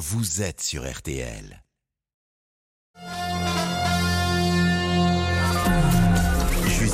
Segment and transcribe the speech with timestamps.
[0.00, 1.62] vous êtes sur RTL.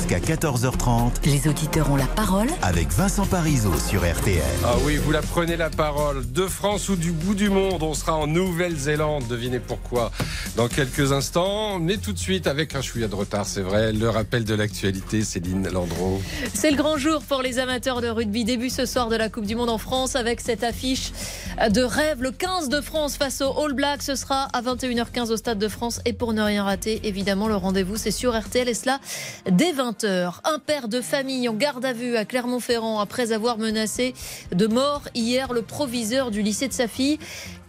[0.07, 4.41] Jusqu'à 14h30 Les auditeurs ont la parole avec Vincent Parisot sur RTL.
[4.63, 6.31] Ah oui, vous la prenez la parole.
[6.31, 9.27] De France ou du bout du monde, on sera en Nouvelle-Zélande.
[9.27, 10.11] Devinez pourquoi
[10.55, 11.79] dans quelques instants.
[11.79, 15.23] Mais tout de suite, avec un chouïa de retard, c'est vrai, le rappel de l'actualité,
[15.23, 16.21] Céline Landreau.
[16.53, 18.45] C'est le grand jour pour les amateurs de rugby.
[18.45, 21.11] Début ce soir de la Coupe du Monde en France avec cette affiche
[21.69, 22.21] de rêve.
[22.21, 24.03] Le 15 de France face aux All Blacks.
[24.03, 25.99] Ce sera à 21h15 au Stade de France.
[26.05, 28.69] Et pour ne rien rater, évidemment, le rendez-vous, c'est sur RTL.
[28.69, 29.01] Et cela
[29.49, 29.96] dès 20h.
[30.03, 34.13] Un père de famille en garde à vue à Clermont-Ferrand après avoir menacé
[34.51, 37.17] de mort hier le proviseur du lycée de sa fille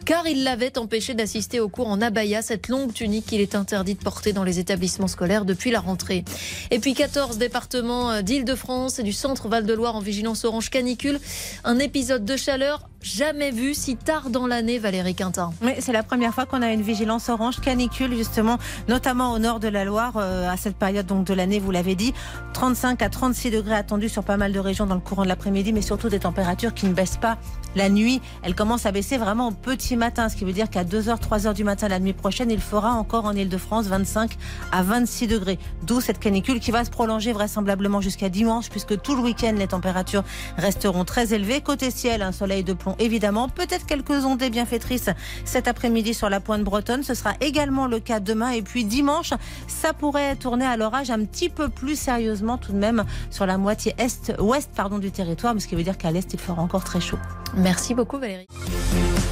[0.08, 3.92] car il l'avait empêché d'assister au cours en abaya, cette longue tunique qu'il est interdit
[3.92, 6.24] de porter dans les établissements scolaires depuis la rentrée.
[6.70, 11.20] Et puis 14 départements d'Île-de-France et du centre Val-de-Loire en vigilance orange canicule.
[11.62, 15.52] Un épisode de chaleur jamais vu si tard dans l'année, Valérie Quintin.
[15.62, 19.60] Oui, c'est la première fois qu'on a une vigilance orange canicule, justement, notamment au nord
[19.60, 22.12] de la Loire, euh, à cette période donc de l'année, vous l'avez dit.
[22.54, 25.72] 35 à 36 degrés attendus sur pas mal de régions dans le courant de l'après-midi,
[25.72, 27.38] mais surtout des températures qui ne baissent pas
[27.76, 28.20] la nuit.
[28.42, 31.52] Elles commencent à baisser vraiment au petit matin, ce qui veut dire qu'à 2h, 3h
[31.52, 34.36] du matin la nuit prochaine, il fera encore en Ile-de-France 25
[34.72, 35.58] à 26 degrés.
[35.82, 39.66] D'où cette canicule qui va se prolonger vraisemblablement jusqu'à dimanche, puisque tout le week-end, les
[39.66, 40.24] températures
[40.56, 41.60] resteront très élevées.
[41.60, 43.48] Côté ciel, un soleil de plomb évidemment.
[43.48, 45.10] Peut-être quelques ondées bienfaitrices
[45.44, 47.02] cet après-midi sur la pointe bretonne.
[47.02, 48.50] Ce sera également le cas demain.
[48.50, 49.34] Et puis dimanche,
[49.66, 53.58] ça pourrait tourner à l'orage un petit peu plus sérieusement tout de même sur la
[53.58, 57.00] moitié est-ouest pardon, du territoire, ce qui veut dire qu'à l'est, il fera encore très
[57.00, 57.18] chaud.
[57.56, 58.46] Merci beaucoup Valérie.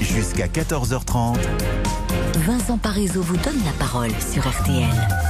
[0.01, 1.37] Jusqu'à 14h30.
[2.37, 4.85] Vincent Parisot vous donne la parole sur RTL.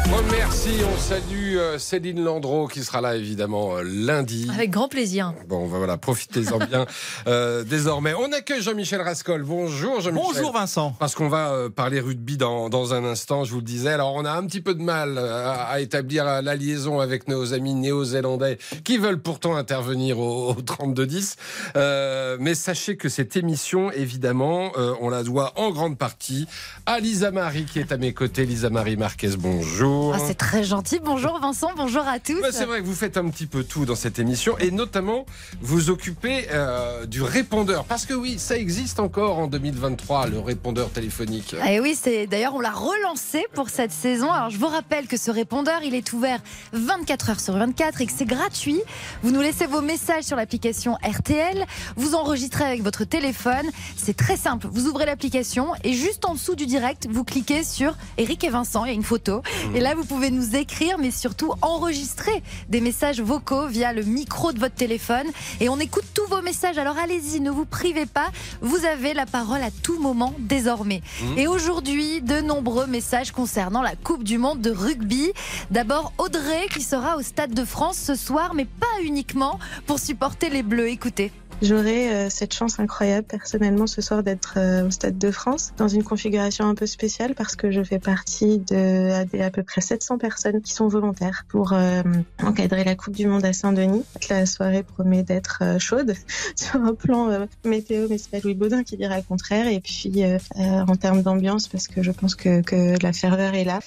[0.09, 4.49] Oh, merci, on salue euh, Céline Landreau qui sera là évidemment euh, lundi.
[4.53, 5.33] Avec grand plaisir.
[5.49, 6.85] Bon, voilà, profitez-en bien
[7.29, 8.13] euh, désormais.
[8.15, 9.45] On accueille Jean-Michel Rascol.
[9.45, 10.33] Bonjour Jean-Michel.
[10.35, 10.97] Bonjour Vincent.
[10.99, 13.93] Parce qu'on va parler rugby dans, dans, un instant, je vous le disais.
[13.93, 17.55] Alors on a un petit peu de mal à, à établir la liaison avec nos
[17.55, 21.37] amis néo-zélandais qui veulent pourtant intervenir au, au 32-10.
[21.77, 26.47] Euh, mais sachez que cette émission, évidemment, euh, on la doit en grande partie
[26.87, 28.47] à Lisa Marie qui est à mes côtés.
[28.47, 30.15] Lisa Marie Marquez, bonjour.
[30.15, 31.01] Ah, c'est très gentil.
[31.03, 32.41] Bonjour Vincent, bonjour à tous.
[32.41, 35.27] Bah, c'est vrai que vous faites un petit peu tout dans cette émission et notamment
[35.61, 37.85] vous occupez euh, du répondeur.
[37.85, 41.55] Parce que oui, ça existe encore en 2023, le répondeur téléphonique.
[41.55, 44.31] Et eh oui, c'est d'ailleurs on l'a relancé pour cette saison.
[44.31, 46.41] Alors je vous rappelle que ce répondeur, il est ouvert
[46.73, 48.81] 24 heures sur 24 et que c'est gratuit.
[49.23, 53.67] Vous nous laissez vos messages sur l'application RTL, vous enregistrez avec votre téléphone.
[53.97, 54.69] C'est très simple.
[54.71, 58.85] Vous ouvrez l'application et juste en dessous du direct, vous cliquez sur Eric et Vincent,
[58.85, 59.41] il y a une photo.
[59.75, 64.53] Et là, vous pouvez nous écrire, mais surtout enregistrer des messages vocaux via le micro
[64.53, 65.25] de votre téléphone.
[65.61, 66.77] Et on écoute tous vos messages.
[66.77, 68.27] Alors allez-y, ne vous privez pas.
[68.61, 71.01] Vous avez la parole à tout moment désormais.
[71.23, 71.39] Mmh.
[71.39, 75.33] Et aujourd'hui, de nombreux messages concernant la Coupe du Monde de rugby.
[75.71, 80.51] D'abord, Audrey qui sera au Stade de France ce soir, mais pas uniquement pour supporter
[80.51, 80.91] les Bleus.
[80.91, 81.33] Écoutez.
[81.63, 85.89] J'aurai euh, cette chance incroyable personnellement ce soir d'être euh, au Stade de France dans
[85.89, 90.19] une configuration un peu spéciale parce que je fais partie de à, peu près 700
[90.19, 92.03] personnes qui sont volontaires pour euh,
[92.43, 94.05] encadrer la Coupe du Monde à Saint-Denis.
[94.31, 96.15] La soirée promet d'être euh, chaude
[96.57, 99.69] sur un plan euh, météo, mais c'est pas Louis Baudin qui dira le contraire.
[99.69, 100.23] Et puis
[100.57, 103.81] en termes d'ambiance parce que je pense que, que la ferveur est là.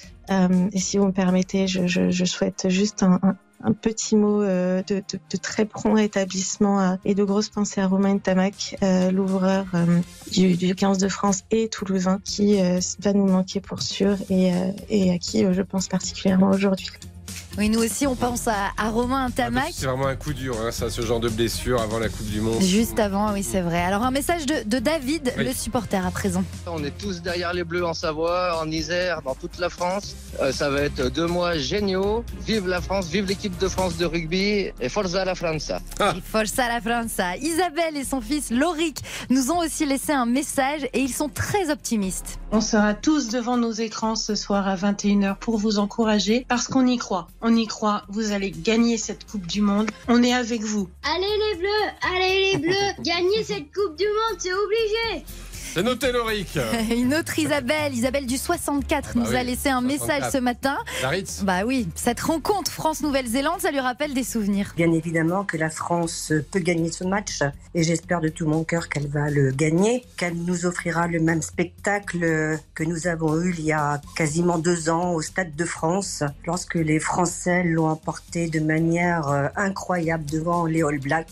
[0.72, 5.02] Et si vous me permettez, je, souhaite juste un un petit mot euh, de,
[5.40, 9.66] très prompt rétablissement euh, et de grosses pensées à Romain Tamac, euh, l'ouvreur
[10.32, 12.58] du, du 15 de France et toulousain, qui
[13.00, 14.52] va nous manquer pour sûr et,
[15.10, 16.88] à qui je pense particulièrement aujourd'hui.
[17.58, 19.70] Oui, nous aussi, on pense à, à Romain Tamac.
[19.74, 22.40] C'est vraiment un coup dur, hein, ça, ce genre de blessure avant la Coupe du
[22.40, 22.62] Monde.
[22.62, 23.82] Juste avant, oui, c'est vrai.
[23.82, 25.44] Alors, un message de, de David, Oui.
[25.44, 26.44] le supporter à présent.
[26.66, 30.14] On est tous derrière les Bleus en Savoie, en Isère, dans toute la France.
[30.40, 32.24] Euh, ça va être deux mois géniaux.
[32.46, 35.80] Vive la France, vive l'équipe de France de rugby et forza la Franza.
[36.00, 37.36] Et Forza la Franza.
[37.36, 41.70] Isabelle et son fils Loric nous ont aussi laissé un message et ils sont très
[41.70, 42.38] optimistes.
[42.52, 46.86] On sera tous devant nos écrans ce soir à 21h pour vous encourager parce qu'on
[46.86, 47.28] y croit.
[47.42, 49.90] On y croit, vous allez gagner cette Coupe du Monde.
[50.08, 50.90] On est avec vous.
[51.02, 55.24] Allez les bleus, allez les bleus, gagnez cette Coupe du Monde, c'est obligé.
[55.72, 56.58] C'est noté, Loric.
[56.90, 60.32] Une autre Isabelle, Isabelle du 64, nous Bah oui, a laissé un message 64.
[60.32, 60.78] ce matin.
[61.02, 61.42] La Ritz.
[61.44, 64.72] Bah oui, cette rencontre France-Nouvelle-Zélande, ça lui rappelle des souvenirs.
[64.76, 67.40] Bien évidemment que la France peut gagner ce match
[67.74, 71.42] et j'espère de tout mon cœur qu'elle va le gagner, qu'elle nous offrira le même
[71.42, 76.24] spectacle que nous avons eu il y a quasiment deux ans au Stade de France
[76.46, 81.28] lorsque les Français l'ont emporté de manière euh, incroyable devant les All Blacks.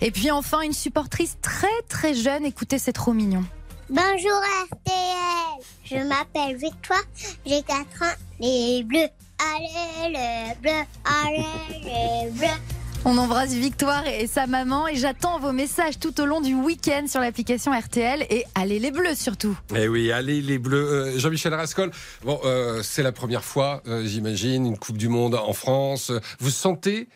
[0.00, 3.44] Et puis enfin, une supportrice très très jeune, écoutez, c'est trop mignon.
[3.88, 4.40] Bonjour
[4.70, 5.64] RTL.
[5.84, 7.02] Je m'appelle Victoire,
[7.44, 8.16] j'ai 4 ans.
[8.40, 9.08] Les bleus,
[9.38, 11.44] allez les bleus, allez
[11.84, 12.60] les bleus.
[13.04, 17.06] On embrasse Victoire et sa maman et j'attends vos messages tout au long du week-end
[17.08, 19.58] sur l'application RTL et allez les bleus surtout.
[19.74, 20.88] Eh oui, allez les Bleus.
[20.88, 21.90] Euh, Jean-Michel Rascol,
[22.22, 26.12] bon, euh, c'est la première fois, euh, j'imagine, une Coupe du Monde en France.
[26.38, 27.08] Vous sentez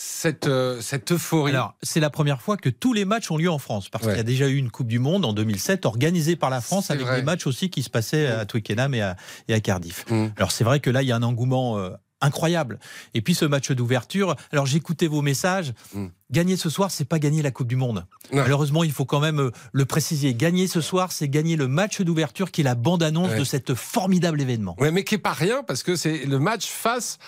[0.00, 3.50] cette, euh, cette euphorie Alors, c'est la première fois que tous les matchs ont lieu
[3.50, 4.10] en France, parce Ouais.
[4.12, 6.92] qu'il y a déjà eu une Coupe du Monde en 2007 organisée par la France
[6.92, 7.16] avec vrai.
[7.16, 9.16] des matchs aussi qui se passaient à Twickenham et à,
[9.48, 10.04] et à Cardiff.
[10.08, 10.28] Mm.
[10.36, 11.90] Alors, c'est vrai que là, il y a un engouement euh,
[12.20, 12.78] incroyable.
[13.14, 15.72] Et puis, ce match d'ouverture, alors j'écoutais vos messages.
[15.92, 16.06] Mm.
[16.30, 18.06] Gagner ce soir, c'est pas gagner la Coupe du Monde.
[18.32, 18.42] Non.
[18.42, 20.32] Malheureusement, il faut quand même euh, le préciser.
[20.32, 23.38] Gagner ce soir, c'est gagner le match d'ouverture qui est la bande-annonce Ouais.
[23.40, 24.76] de cet formidable événement.
[24.78, 27.18] Ouais, mais qui est pas rien parce que c'est le match face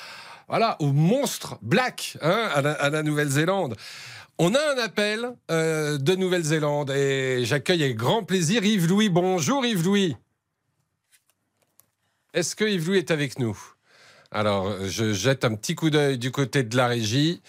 [0.50, 3.76] voilà, au monstre Black hein, à la, Nouvelle-Zélande.
[4.36, 9.10] On a un appel euh, de Nouvelle-Zélande et j'accueille avec grand plaisir Yves-Louis.
[9.10, 10.16] Bonjour Yves-Louis.
[12.34, 13.56] Est-ce que Yves-Louis est avec nous?
[14.32, 17.42] Alors, je jette un petit coup d'œil du côté de la régie.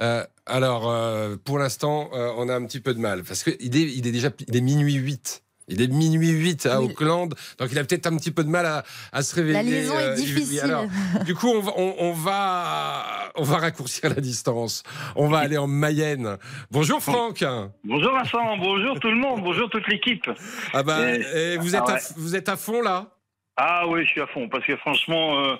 [0.00, 3.92] Euh, alors, euh, pour l'instant, on a un petit peu de mal parce qu'il est,
[3.96, 5.43] il est déjà minuit 8.
[5.68, 6.90] Il est minuit 8 à Oui.
[6.90, 9.54] Auckland, donc il a peut-être un petit peu de mal à, à se réveiller.
[9.54, 10.60] La liaison est euh, difficile.
[10.60, 10.84] Alors,
[11.24, 14.82] du coup, on va, on, on va, on va raccourcir la distance.
[15.16, 16.36] On va aller en Mayenne.
[16.70, 17.42] Bonjour Franck.
[17.82, 20.28] Bonjour Vincent, bonjour tout le monde, bonjour toute l'équipe.
[20.74, 23.13] Ah bah, Et- et vous êtes, Ah à, vous êtes à fond là?
[23.56, 25.54] Ah oui, je suis à fond parce que franchement, euh,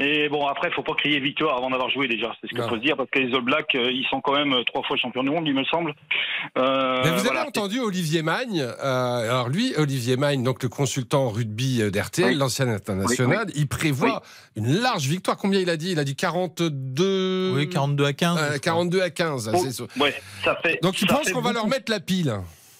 [0.00, 2.74] et bon après, faut pas crier victoire avant d'avoir joué déjà, c'est ce qu'il faut
[2.74, 4.96] se dire parce que les All Blacks, euh, ils sont quand même euh, trois fois
[4.96, 5.94] champions du monde, il me semble.
[6.58, 8.60] Euh, Mais vous avez entendu Olivier Magne.
[8.62, 12.34] euh, alors lui, Olivier Magne, donc le consultant rugby d'RTL, Oui.
[12.34, 14.22] l'ancien international, il prévoit
[14.56, 15.36] une large victoire.
[15.36, 15.92] Combien il a dit?
[15.92, 17.52] Il a dit 42.
[17.54, 18.38] Oui, 42 à 15.
[18.40, 19.50] euh, 42 à 15.
[19.54, 19.84] Oh, c'est ça.
[20.00, 20.80] Ouais, ça fait.
[20.82, 22.34] Donc il ça pense qu'on va leur mettre la pile.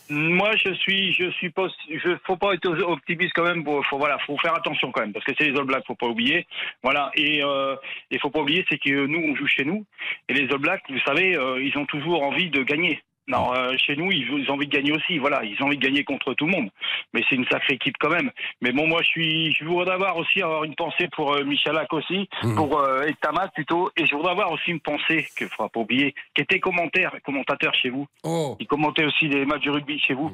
[0.08, 3.64] Moi, je suis, je suis pas, je faut pas être optimiste quand même.
[3.64, 5.96] Faut, faut- voilà, faut faire attention quand même parce que c'est les All Blacks, faut
[5.96, 6.46] pas oublier.
[6.82, 7.74] Voilà, et euh,
[8.20, 9.84] faut pas oublier, c'est que nous, on joue chez nous
[10.28, 13.02] et les All Blacks, vous savez, euh, ils ont toujours envie de gagner.
[13.28, 15.18] Non, euh, chez nous, ils, ils ont envie de gagner aussi.
[15.18, 16.68] Voilà, ils ont envie de gagner contre tout le monde.
[17.12, 18.30] Mais c'est une sacrée équipe quand même.
[18.60, 21.92] Mais bon, moi, je suis, je voudrais avoir aussi avoir une pensée pour euh, Michalak
[21.92, 22.54] aussi, Mhm.
[22.56, 23.06] pour euh,
[23.54, 27.12] plutôt, et je voudrais avoir aussi une pensée que faudra pas oublier, qui était commentaire,
[27.24, 28.06] commentateur chez vous.
[28.24, 28.56] Oh.
[28.60, 30.30] Il commentait aussi des matchs de rugby chez vous.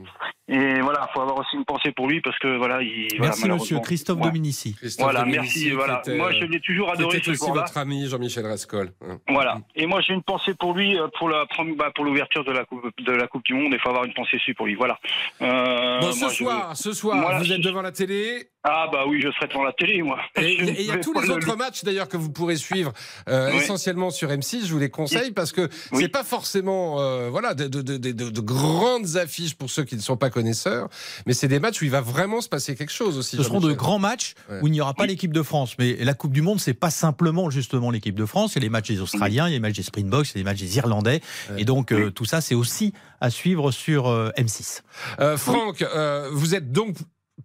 [0.48, 3.06] Et voilà, faut avoir aussi une pensée pour lui parce que voilà, il.
[3.16, 3.78] voilà, Merci monsieur.
[3.80, 4.26] Christophe Ouais.
[4.26, 4.74] Dominici.
[4.74, 5.70] Christophe Voilà, Dominici, merci.
[5.70, 8.92] Voilà, était, moi je l'ai toujours adoré C'était aussi votre ami Jean-Michel Rascol.
[9.02, 9.18] hein.
[9.28, 9.58] Voilà.
[9.76, 11.46] Et moi j'ai une pensée pour lui euh, pour la
[11.76, 13.70] bah, pour l'ouverture de la coupe de la Coupe du Monde.
[13.73, 14.75] Il faut avoir une pensée aussi pour lui.
[14.75, 14.99] Voilà.
[15.40, 18.49] Euh, Bon, ce moi, je- soir, ce soir, vous je- êtes devant la télé.
[18.64, 20.19] Ah bah oui, je serai devant la télé moi.
[20.37, 22.93] Et il y a tous les le- autres matchs d'ailleurs que vous pourrez suivre
[23.29, 23.56] euh, Oui.
[23.58, 24.67] essentiellement sur M6.
[24.67, 26.02] Je vous les conseille parce que Oui.
[26.02, 29.82] c'est pas forcément euh, voilà de, de- de- de- de- de grandes affiches pour ceux
[29.82, 30.88] qui ne sont pas connaisseurs,
[31.26, 33.37] mais c'est des matchs où il va vraiment se passer quelque chose aussi.
[33.37, 34.61] Ce seront de grands matchs Ouais.
[34.62, 35.75] où il n'y aura pas l'équipe de France.
[35.81, 38.52] Mais la Coupe du Monde, c'est pas simplement justement l'équipe de France.
[38.55, 40.34] Il y a les matchs des Australiens, il y a les matchs des Springboks, il
[40.34, 41.20] y a les matchs des Irlandais.
[41.50, 41.62] Ouais.
[41.62, 42.71] Et donc, euh, tout ça, c'est aussi
[43.20, 44.82] à suivre sur euh, M6.
[45.20, 46.96] Euh, Franck, euh, vous êtes donc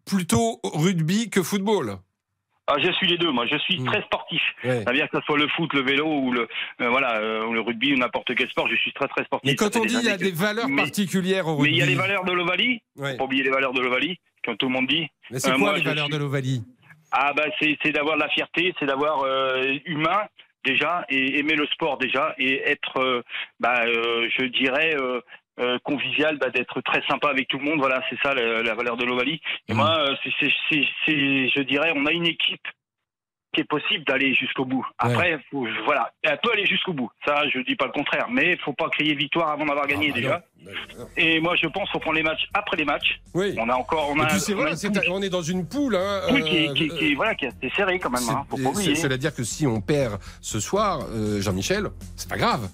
[0.06, 1.97] plutôt rugby que football?
[2.69, 3.31] Ah, je suis les deux.
[3.31, 3.85] Moi, je suis Mm.
[3.85, 4.41] très sportif.
[4.65, 4.83] Ouais.
[4.83, 6.47] Ça veut dire que ce soit le foot, le vélo ou le
[6.81, 9.50] euh, voilà euh, ou le rugby ou n'importe quel sport, je suis très très sportif.
[9.50, 11.75] Mais quand Ça on dit il y a des valeurs Mais- particulières au Mais rugby.
[11.75, 12.81] il y a les valeurs de l'Ovalie.
[12.97, 13.12] Ouais.
[13.13, 15.07] Faut pas oublier les valeurs de l'Ovalie, comme tout le monde dit.
[15.31, 16.63] Mais c'est Euh, quoi moi, les valeurs suis- de l'Ovalie?
[17.12, 20.24] Ah bah c'est d'avoir de la fierté, c'est d'avoir euh, humain
[20.63, 23.21] déjà et aimer le sport déjà et être euh,
[23.59, 25.21] bah euh, je dirais euh,
[25.59, 27.79] euh, convivial, bah, d'être très sympa avec tout le monde.
[27.79, 29.41] Voilà, c'est ça la, la valeur de l'Ovalie.
[29.67, 29.77] Et Mhm.
[29.77, 32.67] moi, c'est, c'est, c'est, c'est- je dirais, on a une équipe
[33.54, 34.86] qui est possible d'aller jusqu'au bout.
[35.00, 37.10] Après, faut, voilà, elle peut aller jusqu'au bout.
[37.25, 40.13] Ça, je dis pas le contraire, mais faut pas crier victoire avant d'avoir gagné Ah,
[40.13, 40.44] bah déjà.
[41.00, 41.06] non.
[41.18, 43.20] Et moi, je pense faut prendre les matchs après les matchs.
[43.34, 43.56] Oui.
[43.60, 44.72] On a encore, on a, puis c'est on vrai,
[45.25, 45.96] est dans une poule.
[45.96, 48.22] Hein, poule qui, euh, qui, qui- voilà, qui est assez serrée quand même.
[48.30, 48.96] Hein, faut C'est- pas oublier.
[48.96, 52.70] c'est- C'est-à-dire que si on perd ce soir, euh, Jean-Michel, c'est pas grave.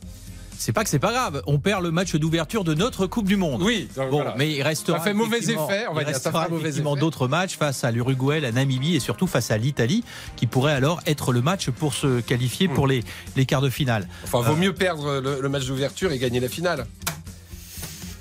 [0.57, 1.41] C'est pas que c'est pas grave.
[1.47, 3.61] On perd le match d'ouverture de notre Coupe du Monde.
[3.63, 4.35] Oui, donc Bon, voilà.
[4.37, 4.97] mais il restera.
[4.99, 7.01] Ça fait mauvais effet, on va dire, ça restera fera mauvais effectivement effet.
[7.01, 10.03] d'autres matchs face à l'Uruguay, la Namibie et surtout face à l'Italie,
[10.35, 12.73] qui pourrait alors être le match pour se qualifier Hmm.
[12.73, 13.03] pour les,
[13.35, 14.07] les quarts de finale.
[14.23, 16.85] Enfin, vaut mieux perdre le, le match d'ouverture et gagner la finale.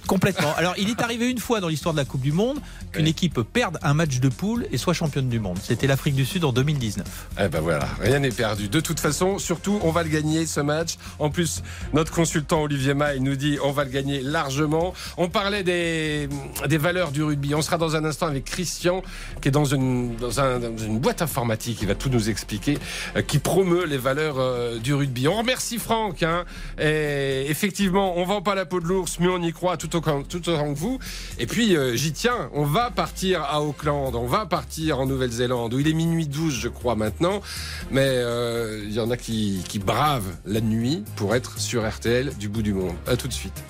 [0.06, 0.52] Complètement.
[0.56, 2.58] Alors, il est arrivé une fois dans l'histoire de la Coupe du Monde
[2.92, 5.58] qu'une équipe perde un match de poule et soit championne du monde.
[5.62, 7.06] C'était l'Afrique du Sud en 2019.
[7.40, 8.68] Eh ben voilà, rien n'est perdu.
[8.68, 10.96] De toute façon, surtout, on va le gagner ce match.
[11.18, 11.62] En plus,
[11.94, 14.92] notre consultant Olivier Maille nous dit on va le gagner largement.
[15.16, 16.28] On parlait des,
[16.68, 17.54] des valeurs du rugby.
[17.54, 19.02] On sera dans un instant avec Christian,
[19.40, 21.78] qui est dans une, dans un- dans une boîte informatique.
[21.80, 22.78] Il va tout nous expliquer,
[23.16, 25.28] euh, qui promeut les valeurs euh, du rugby.
[25.28, 26.22] On remercie Franck.
[26.22, 26.44] Hein,
[26.78, 29.76] et effectivement, on vend pas la peau de l'ours, mais on y croit.
[29.76, 30.98] Tout tout autant, tout autant que vous.
[31.38, 32.50] Et puis, euh, j'y tiens.
[32.54, 34.14] On va partir à Auckland.
[34.14, 37.42] On va partir en Nouvelle-Zélande, où il est minuit 12, je crois, maintenant.
[37.90, 42.32] Mais euh, il y en a qui, qui bravent la nuit pour être sur RTL
[42.38, 42.94] du bout du monde.
[43.06, 43.62] À tout de suite.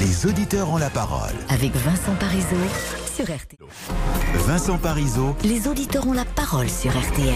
[0.00, 1.34] Les auditeurs ont la parole.
[1.48, 2.56] Avec Vincent Parisot
[3.18, 3.58] sur RTL.
[4.46, 7.34] Vincent Parisot, Les auditeurs ont la parole sur RTL.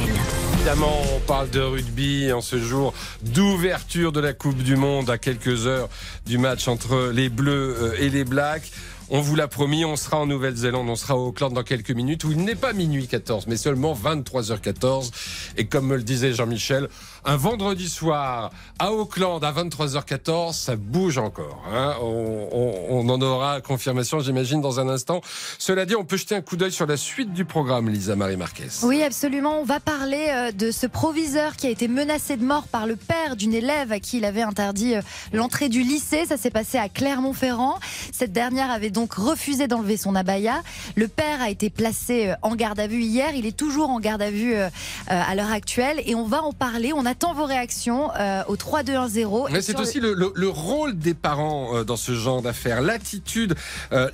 [0.54, 5.18] Évidemment, on parle de rugby en ce jour d'ouverture de la Coupe du Monde à
[5.18, 5.88] quelques heures
[6.24, 8.70] du match entre les Bleus et les Blacks.
[9.14, 12.24] On vous l'a promis, on sera en Nouvelle-Zélande, on sera au Auckland dans quelques minutes
[12.24, 15.10] où il n'est pas minuit 14, mais seulement 23h14.
[15.58, 16.88] Et comme me le disait Jean-Michel,
[17.26, 21.62] un vendredi soir à Auckland à 23h14, ça bouge encore.
[21.70, 21.94] hein.
[22.00, 22.48] On,
[22.88, 25.20] on- en aura confirmation, j'imagine, dans un instant.
[25.58, 28.38] Cela dit, on peut jeter un coup d'œil sur la suite du programme, Lisa Marie
[28.38, 28.68] Marquez.
[28.84, 29.58] Oui, absolument.
[29.60, 32.96] On va parler euh, de ce proviseur qui a été menacé de mort par le
[32.96, 35.02] père d'une élève à qui il avait interdit euh,
[35.34, 36.24] l'entrée du lycée.
[36.26, 37.78] Ça s'est passé à Clermont-Ferrand.
[38.12, 40.62] Cette dernière avait donc refusé d'enlever son abaya.
[40.96, 43.30] Le père a été placé euh, en garde à vue hier.
[43.34, 44.68] Il est toujours en garde à vue euh, euh,
[45.08, 46.02] à l'heure actuelle.
[46.06, 46.92] Et on va en parler.
[46.94, 48.10] On attend vos réactions
[48.48, 49.26] au 3210.
[49.52, 53.54] Mais c'est aussi le, le- le rôle des parents dans ce genre d'affaires, l'attitude,
[53.92, 54.08] euh,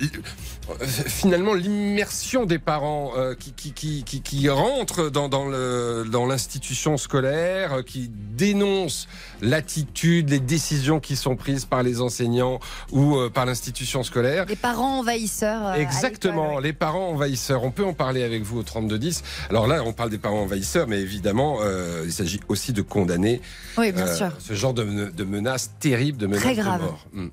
[1.07, 6.25] finalement l'immersion des parents euh, qui, qui, qui, qui, qui rentrent dans, dans, le, dans
[6.25, 9.07] l'institution scolaire, qui dénoncent
[9.41, 12.59] l'attitude, les décisions qui sont prises par les enseignants
[12.91, 14.45] ou euh, par l'institution scolaire.
[14.47, 15.67] Les parents envahisseurs.
[15.67, 17.63] euh, Exactement, les parents envahisseurs.
[17.63, 19.23] On peut en parler avec vous au 3210.
[19.49, 23.41] Alors là, on parle des parents envahisseurs, mais évidemment, euh, il s'agit aussi de condamner
[23.77, 24.31] Oui, bien euh, sûr.
[24.39, 26.81] ce genre de, men- de menaces terribles, de menaces Très de grave.
[26.81, 27.05] mort.
[27.13, 27.27] Hmm.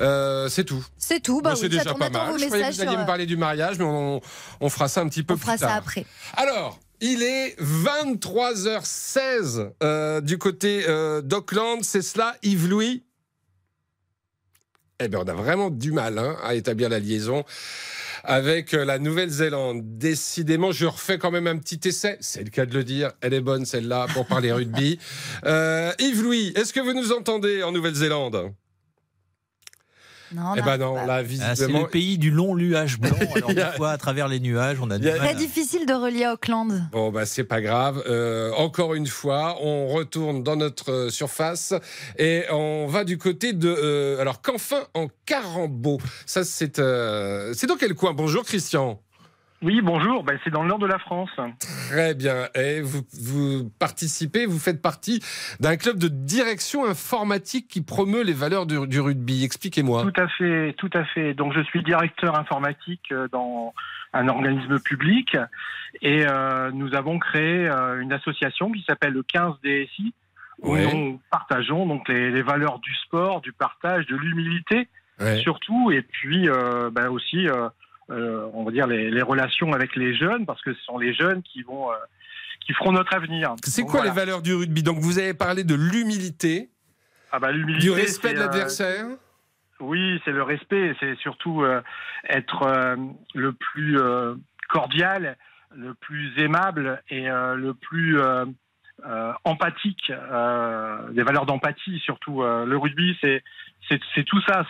[0.00, 0.84] Euh, c'est tout.
[0.98, 1.40] C'est tout.
[1.42, 2.32] Bah oui, c'est déjà pas mal.
[2.38, 4.20] Je croyais que vous alliez me parler du mariage, mais on,
[4.60, 5.70] on fera ça un petit peu On plus fera tard.
[5.70, 6.04] ça après.
[6.36, 10.84] Alors, il est 23h16 euh, du côté
[11.24, 11.80] d'Auckland.
[11.82, 13.04] C'est cela, Yves Louis
[15.00, 17.44] Eh bien, on a vraiment du mal hein, à établir la liaison
[18.24, 19.82] avec euh, la Nouvelle-Zélande.
[19.96, 22.16] Décidément, je refais quand même un petit essai.
[22.20, 23.12] C'est le cas de le dire.
[23.20, 24.98] Elle est bonne, celle-là, pour parler rugby.
[25.44, 28.52] Euh, Yves Louis, est-ce que vous nous entendez en Nouvelle-Zélande?
[30.34, 31.80] Non, Eh ben non, là, Ah, c'est visiblement.
[31.82, 33.16] le pays du long nuage blanc.
[33.36, 35.08] Alors, des fois, à travers les nuages, on a du.
[35.10, 36.88] Très difficile de relier à Auckland.
[36.92, 38.02] Bon, bah, c'est pas grave.
[38.06, 41.72] Euh, encore une fois, on retourne dans notre euh, surface
[42.18, 43.68] et on va du côté de.
[43.68, 45.98] euh, alors, qu'enfin en Carambeau.
[46.26, 46.78] Ça, c'est.
[46.78, 48.12] euh, c'est dans quel coin?
[48.12, 49.00] Bonjour, Christian.
[49.60, 50.22] Oui, bonjour.
[50.22, 51.30] Ben, c'est dans le nord de la France.
[51.90, 52.46] Très bien.
[52.54, 55.20] Et vous, vous participez, vous faites partie
[55.58, 59.44] d'un club de direction informatique qui promeut les valeurs du, du rugby.
[59.44, 60.02] Expliquez-moi.
[60.12, 61.34] Tout à fait, tout à fait.
[61.34, 63.74] Donc, je suis directeur informatique euh, dans
[64.12, 65.36] un organisme public
[66.02, 70.14] et euh, nous avons créé euh, une association qui s'appelle le 15 DSI
[70.62, 70.92] où Ouais.
[70.92, 74.88] nous partageons donc les, les valeurs du sport, du partage, de l'humilité
[75.20, 75.38] Ouais.
[75.40, 77.48] surtout, et puis euh, ben, aussi,
[78.08, 81.42] on va dire les, les relations avec les jeunes parce que ce sont les jeunes
[81.42, 81.96] qui vont, euh,
[82.64, 83.54] qui feront notre avenir.
[83.64, 84.08] C'est quoi voilà.
[84.10, 84.82] les valeurs du rugby?
[84.82, 86.70] Donc, vous avez parlé de l'humilité,
[87.32, 89.06] Ah bah, du respect de euh, l'adversaire.
[89.80, 91.80] Oui, c'est le respect, c'est surtout euh,
[92.28, 92.96] être euh,
[93.34, 94.34] le plus euh,
[94.68, 95.36] cordial,
[95.74, 98.44] le plus aimable et euh, le plus euh,
[99.06, 102.42] euh, empathique, euh, des valeurs d'empathie surtout.
[102.42, 104.66] Euh, le rugby, c'est tout ça.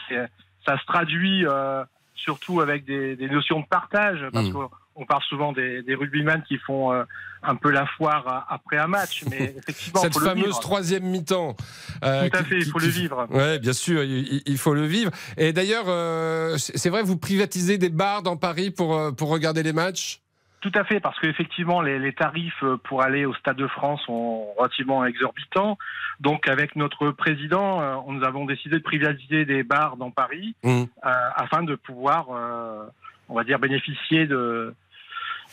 [0.66, 1.82] Ça se traduit euh,
[2.18, 4.52] surtout avec des, des notions de partage, parce Mm.
[4.52, 4.70] qu'on
[5.00, 7.04] on parle souvent des, des rugbyman qui font euh,
[7.44, 10.60] un peu la foire euh, après un match, mais effectivement, Cette faut le fameuse vivre.
[10.60, 11.56] troisième mi-temps.
[12.04, 13.26] euh, Tout à qui- fait, il faut qui- le vivre.
[13.30, 15.12] Ouais, bien sûr, il, il faut le vivre.
[15.36, 19.72] Et d'ailleurs, euh, c'est vrai, vous privatisez des bars dans Paris pour, pour regarder les
[19.72, 20.20] matchs?
[20.60, 24.02] Tout à fait, parce qu'effectivement, les, les tarifs euh, pour aller au Stade de France
[24.06, 25.78] sont relativement exorbitants.
[26.20, 30.68] Donc, avec notre président, euh, nous avons décidé de privatiser des bars dans Paris Mmh.
[30.68, 30.84] euh,
[31.36, 32.84] afin de pouvoir, euh,
[33.28, 34.74] on va dire, bénéficier de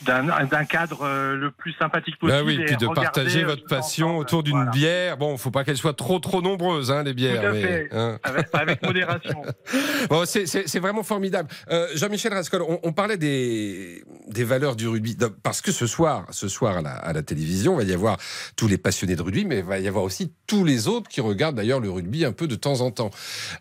[0.03, 2.39] d'un cadre euh, le plus sympathique possible.
[2.39, 4.21] Bah oui, et puis de partager euh, votre passion ensemble.
[4.21, 4.71] autour d'une Voilà.
[4.71, 5.17] bière.
[5.17, 7.41] Bon, faut pas qu'elles soient trop trop nombreuses, hein, les bières.
[7.41, 7.89] Tout à mais, fait.
[7.91, 8.19] hein.
[8.23, 9.41] Avec, avec modération.
[10.09, 11.49] Bon, c'est- vraiment formidable.
[11.71, 16.25] Euh, Jean-Michel Rascol, on, on parlait des, des valeurs du rugby parce que ce soir,
[16.31, 18.17] ce soir à la, à la télévision, il va y avoir
[18.55, 21.21] tous les passionnés de rugby, mais il va y avoir aussi tous les autres qui
[21.21, 23.09] regardent d'ailleurs le rugby un peu de temps en temps.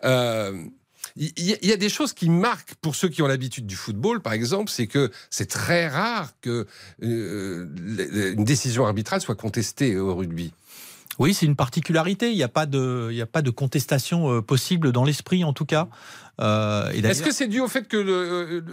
[0.05, 0.53] Euh,
[1.17, 4.33] il y, a des choses qui marquent pour ceux qui ont l'habitude du football, par
[4.33, 6.67] exemple, c'est que c'est très rare que
[7.05, 7.67] euh,
[8.37, 10.53] une décision arbitrale soit contestée au rugby.
[11.21, 12.31] Oui, c'est une particularité.
[12.31, 15.89] Il n'y a a pas de contestation euh, possible dans l'esprit, en tout cas.
[16.41, 18.65] Euh, Est-ce que c'est dû au fait que le-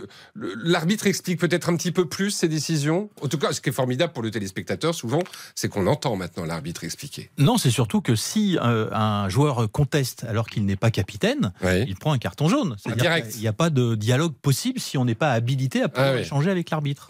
[0.64, 3.10] l'arbitre explique peut-être un petit peu plus ses décisions?
[3.22, 5.20] En tout cas, ce qui est formidable pour le téléspectateur, souvent,
[5.56, 7.30] c'est qu'on entend maintenant l'arbitre expliquer.
[7.38, 11.96] Non, c'est surtout que si euh, un joueur conteste alors qu'il n'est pas capitaine, il
[11.96, 12.76] prend un carton jaune.
[12.82, 13.32] C'est-à-dire Direct.
[13.32, 16.16] qu'il n'y a pas de dialogue possible si on n'est pas habilité à pouvoir Ah
[16.16, 16.22] oui.
[16.22, 17.08] échanger avec l'arbitre.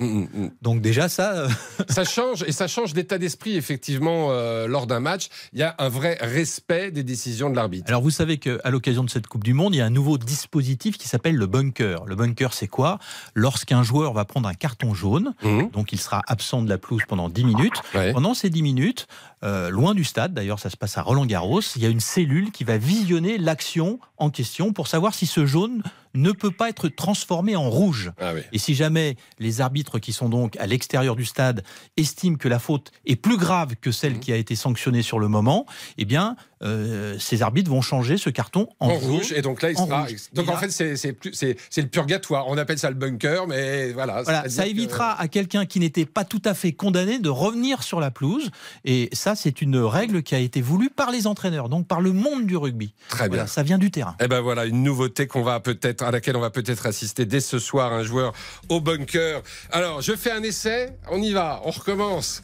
[0.62, 1.50] Donc déjà ça, euh,
[1.90, 5.30] ça change et ça change d'état d'esprit effectivement euh, lors d'un match.
[5.54, 7.86] Il y a un vrai respect des décisions de l'arbitre.
[7.88, 10.18] Alors vous savez qu'à l'occasion de cette Coupe du Monde, il y a un nouveau
[10.42, 12.06] dispositif qui s'appelle le bunker.
[12.06, 12.98] Le bunker, c'est quoi?
[13.36, 15.34] Lorsqu'un joueur va prendre un carton jaune,
[15.72, 17.82] donc il sera absent de la pelouse pendant 10 minutes.
[18.14, 19.08] Pendant ces 10 minutes,
[19.44, 22.52] euh, loin du stade, d'ailleurs ça se passe à Roland-Garros, il y a une cellule
[22.52, 25.82] qui va visionner l'action en question pour savoir si ce jaune
[26.14, 28.12] ne peut pas être transformé en rouge.
[28.52, 31.64] Et si jamais les arbitres qui sont donc à l'extérieur du stade
[31.96, 35.30] estiment que la faute est plus grave que celle qui a été sanctionnée sur le
[35.30, 35.66] moment,
[35.98, 39.72] eh bien, euh, ces arbitres vont changer ce carton en, En rouge, et donc là,
[39.72, 40.06] il sera.
[40.34, 42.46] Donc Et en là- fait, c'est le purgatoire.
[42.50, 44.22] On appelle ça le bunker, mais voilà.
[44.24, 47.84] Voilà, ça que- évitera à quelqu'un qui n'était pas tout à fait condamné de revenir
[47.84, 48.52] sur la pelouse.
[48.84, 52.12] Et ça, c'est une règle qui a été voulue par les entraîneurs, donc par le
[52.14, 52.94] monde du rugby.
[53.10, 53.38] Très bien.
[53.38, 54.16] Voilà, ça vient du terrain.
[54.22, 57.40] Eh ben voilà, une nouveauté qu'on va peut-être, à laquelle on va peut-être assister dès
[57.42, 58.34] ce soir, un joueur
[58.70, 59.42] au bunker.
[59.72, 62.42] Alors, je fais un essai, on y va, on recommence.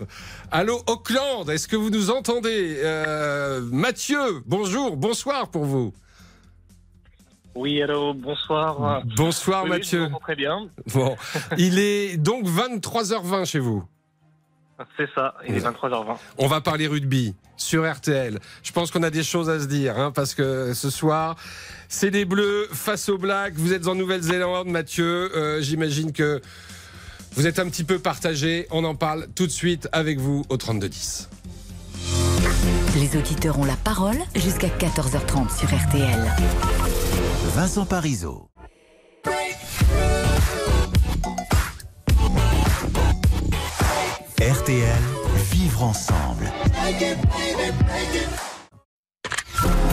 [0.51, 2.79] Allô, Auckland, est-ce que vous nous entendez?
[2.83, 5.93] Euh, Mathieu, bonjour, bonsoir pour vous.
[7.55, 9.01] Oui, allô, bonsoir.
[9.17, 9.99] Bonsoir, Oui, Mathieu.
[10.03, 10.67] je vous entends très bien.
[10.93, 11.15] Bon,
[11.57, 13.83] il est donc 23h20 chez vous.
[14.95, 16.17] C'est ça, il est 23h20.
[16.37, 18.39] On va parler rugby sur RTL.
[18.61, 21.35] Je pense qu'on a des choses à se dire, hein, parce que ce soir,
[21.89, 23.55] c'est les Bleus face aux Blacks.
[23.55, 25.35] Vous êtes en Nouvelle-Zélande, Mathieu.
[25.35, 26.41] Euh, J'imagine que
[27.33, 28.67] vous êtes un petit peu partagé.
[28.69, 31.29] On en parle tout de suite avec vous au 3210.
[32.95, 36.19] Les auditeurs ont la parole jusqu'à 14h30 sur RTL.
[37.55, 38.47] Vincent Parisot.
[44.39, 45.01] RTL,
[45.51, 46.45] vivre ensemble.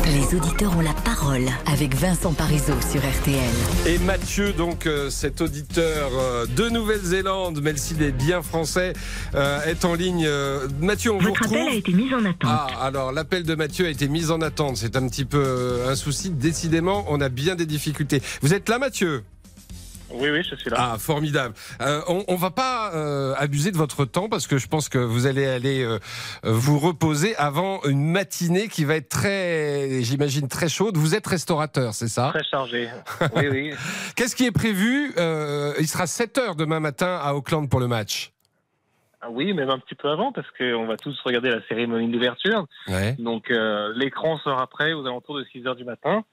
[0.05, 3.41] Les auditeurs ont la parole avec Vincent Parisot sur RTL.
[3.87, 8.93] Et Mathieu, donc euh, cet auditeur euh, de Nouvelle-Zélande, même s'il est bien français,
[9.35, 10.27] euh, est en ligne.
[10.27, 12.45] Euh, Mathieu, on vous Votre retrouve appel a été mis en attente.
[12.45, 14.76] Ah, alors l'appel de Mathieu a été mis en attente.
[14.76, 16.28] C'est un petit peu euh, un souci.
[16.28, 18.21] Décidément, on a bien des difficultés.
[18.43, 19.25] Vous êtes là, Mathieu?
[20.15, 20.77] Oui, oui, je suis là.
[20.79, 21.55] Ah, formidable.
[21.81, 24.99] Euh, on, on va pas euh, abuser de votre temps parce que je pense que
[24.99, 25.99] vous allez aller euh,
[26.45, 30.97] vous reposer avant une matinée qui va être très, j'imagine, très chaude.
[30.97, 32.31] Vous êtes restaurateur, c'est ça?
[32.33, 32.89] Très chargé.
[33.35, 33.71] Oui, oui.
[34.17, 38.35] Qu'est-ce qui est prévu Il sera 7 heures demain matin à Auckland pour le match.
[39.25, 42.67] Ah Oui, même un petit peu avant, parce qu'on va tous regarder la cérémonie d'ouverture.
[42.89, 43.17] Ouais.
[43.19, 46.25] Donc, euh, l'écran sera prêt aux alentours de 6 heures du matin.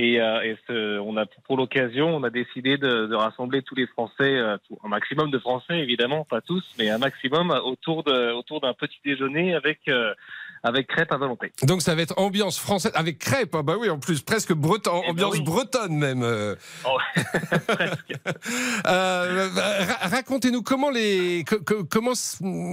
[0.00, 3.74] Et, euh, et ce- on a, pour l'occasion, on a décidé de, de rassembler tous
[3.74, 8.32] les Français, euh, un maximum de Français, évidemment, pas tous, mais un maximum autour de,
[8.32, 10.14] autour d'un petit déjeuner avec, euh,
[10.62, 11.52] avec crêpes à volonté.
[11.62, 13.54] Donc ça va être ambiance française avec crêpes.
[13.54, 15.42] Ah bah oui, en plus presque breton, ben ambiance oui.
[15.42, 16.22] bretonne même.
[16.22, 16.54] euh.
[16.84, 16.98] Oh,
[18.86, 22.12] Euh, ra- Racontez-nous comment les co- co- comment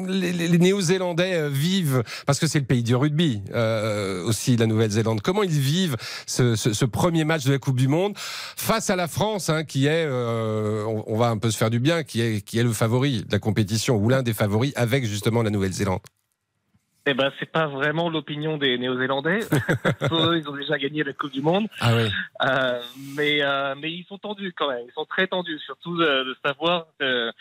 [0.07, 5.21] les, Néo-Zélandais euh, vivent parce que c'est le pays du rugby euh, aussi la Nouvelle-Zélande.
[5.21, 8.95] Comment ils vivent ce, ce- ce premier match de la Coupe du Monde face à
[8.95, 12.03] la France hein, qui est euh, on, on va un peu se faire du bien
[12.03, 15.41] qui est qui est le favori de la compétition ou l'un des favoris avec justement
[15.43, 15.99] la Nouvelle-Zélande?
[17.07, 19.41] Eh ben, c'est pas vraiment l'opinion des Néo-Zélandais.
[20.11, 21.67] Ils ont déjà gagné la Coupe du Monde.
[21.79, 22.09] Ah oui.
[22.43, 22.81] Euh,
[23.15, 24.83] mais, euh, mais ils sont tendus quand même.
[24.87, 27.31] Ils sont très tendus, surtout de, de savoir euh,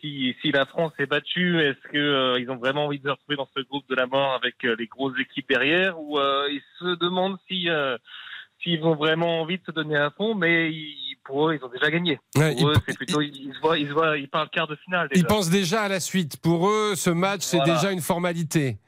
[0.00, 3.10] si, si la France est battue, est-ce que euh, ils ont vraiment envie de se
[3.10, 6.48] retrouver dans ce groupe de la mort avec euh, les grosses équipes derrière, ou euh,
[6.50, 7.98] ils se demandent si euh,
[8.62, 11.68] s'ils ont vraiment envie de se donner à fond, mais ils- pour eux, ils ont
[11.68, 12.18] déjà gagné.
[12.36, 14.66] Ouais, pour eux, c'est plutôt ils, ils se voient, ils se voient, ils parlent quart
[14.66, 15.08] de finale.
[15.10, 15.20] Déjà.
[15.20, 16.38] Ils pensent déjà à la suite.
[16.42, 17.74] Pour eux, ce match c'est Voilà.
[17.74, 18.78] déjà une formalité.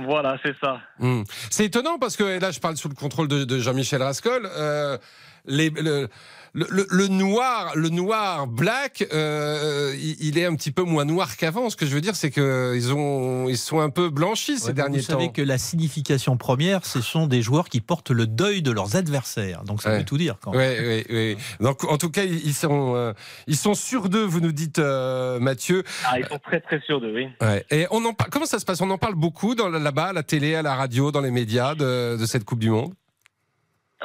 [0.00, 0.80] Voilà, c'est ça.
[0.98, 1.22] Hmm.
[1.50, 4.48] C'est étonnant parce que et là, je parle sous le contrôle de, Jean-Michel Rascol.
[4.56, 4.98] euh,
[5.46, 6.08] les- le,
[6.56, 11.04] le- le- le noir, le noir black, euh, il, il est un petit peu moins
[11.04, 11.68] noir qu'avant.
[11.68, 14.68] Ce que je veux dire, c'est que ils ont, ils sont un peu blanchis ces
[14.68, 15.32] Ouais, derniers vous savez temps.
[15.32, 19.64] que la signification première, ce sont des joueurs qui portent le deuil de leurs adversaires.
[19.64, 19.98] Donc ça Ouais.
[19.98, 20.36] veut tout dire.
[20.40, 20.84] Quand même.
[20.86, 21.36] oui, oui.
[21.58, 23.12] Donc, en tout cas, ils sont, euh,
[23.48, 24.24] ils sont sûrs d'eux.
[24.24, 25.82] Vous nous dites, euh, Mathieu.
[26.04, 27.26] Ah, ils sont très très sûrs de oui.
[27.40, 27.66] Ouais.
[27.72, 28.80] Et on en comment ça se passe?
[28.80, 32.16] On en parle beaucoup là-bas, à la télé, à la radio, dans les médias de,
[32.16, 32.94] de cette Coupe du Monde?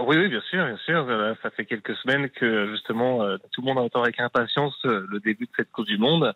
[0.02, 1.06] Oui, oui, bien sûr, bien sûr.
[1.10, 5.06] Euh, Ça fait quelques semaines que justement euh, tout le monde attend avec impatience euh,
[5.10, 6.34] le début de cette Coupe du Monde.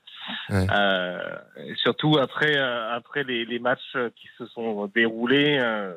[0.51, 1.17] Euh,
[1.77, 5.93] surtout après après les, les matchs qui se sont déroulés, euh,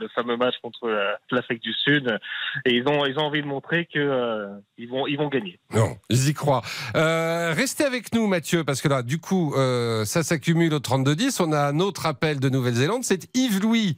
[0.00, 0.88] le fameux match contre
[1.30, 2.18] l'Afrique du Sud,
[2.64, 5.58] et ils ont ils ont envie de montrer que euh, ils vont ils vont gagner.
[5.74, 6.62] Non, j'y crois.
[6.94, 11.42] Euh, restez avec nous, Mathieu, parce que là, du coup, euh, ça s'accumule au 32-10.
[11.42, 13.96] On a un autre appel de Nouvelle-Zélande, c'est Yves-Louis.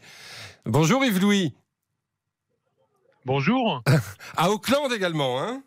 [0.67, 1.55] Bonjour Yves-Louis.
[3.25, 3.83] Bonjour.
[4.37, 5.63] à Auckland également, hein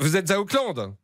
[0.00, 0.94] Vous êtes à Auckland?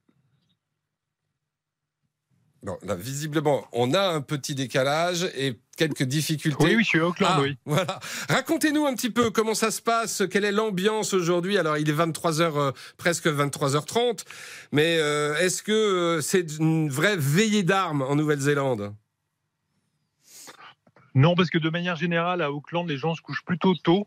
[2.65, 6.65] Bon, là, visiblement, on a un petit décalage et quelques difficultés.
[6.65, 7.57] Oui, oui, je suis à Auckland, Ah, oui.
[7.65, 8.01] Voilà.
[8.29, 11.57] Racontez-nous un petit peu comment ça se passe, quelle est l'ambiance aujourd'hui.
[11.57, 14.25] Alors, il est 23h, presque 23h30,
[14.73, 18.93] mais euh, est-ce que euh, c'est une vraie veillée d'armes en Nouvelle-Zélande?
[21.19, 24.07] Non, parce que de manière générale, à Auckland, les gens se couchent plutôt tôt.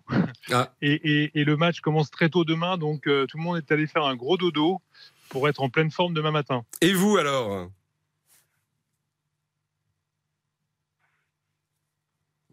[0.49, 0.69] Ah.
[0.81, 3.69] Et, et- et le match commence très tôt demain, donc euh, tout le monde est
[3.71, 4.79] allé faire un gros dodo
[5.29, 6.63] pour être en pleine forme demain matin.
[6.79, 7.69] Et vous alors?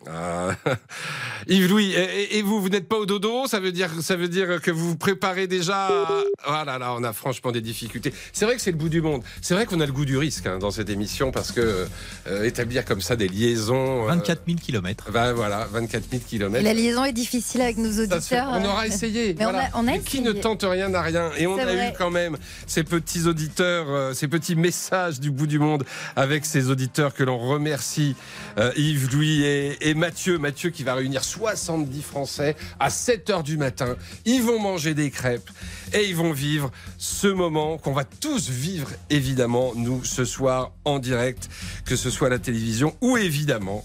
[0.07, 0.51] Ah.
[1.49, 4.29] Yves Louis, et, et vous, vous n'êtes pas au dodo Ça veut dire, ça veut
[4.29, 5.87] dire que vous vous préparez déjà.
[5.89, 8.13] à- Ah là là, on a franchement des difficultés.
[8.33, 9.23] C'est vrai que c'est le bout du monde.
[9.43, 11.87] C'est vrai qu'on a le goût du risque hein, dans cette émission parce que
[12.27, 14.05] euh, établir comme ça des liaisons.
[14.07, 15.11] 24 000 kilomètres.
[15.11, 16.65] Ben voilà, 24 000 kilomètres.
[16.65, 18.13] La liaison est difficile avec nos fait.
[18.15, 18.49] auditeurs.
[18.53, 19.35] On aura euh, essayé.
[19.39, 21.31] Mais on a- on a Mais qui ne tente rien n'a rien.
[21.39, 21.89] Et on a vrai.
[21.91, 25.85] eu quand même ces petits auditeurs, euh, ces petits messages du bout du monde
[26.17, 28.15] avec ces auditeurs que l'on remercie,
[28.59, 30.39] euh, Yves, Louis et, et Mathieu.
[30.39, 33.97] Mathieu qui va réunir 70 Français à 7 heures du matin.
[34.25, 35.51] Ils vont manger des crêpes
[35.93, 40.99] et ils vont vivre ce moment qu'on va tous vivre évidemment, nous, ce soir en
[40.99, 41.49] direct,
[41.85, 43.85] que ce soit à la télévision ou évidemment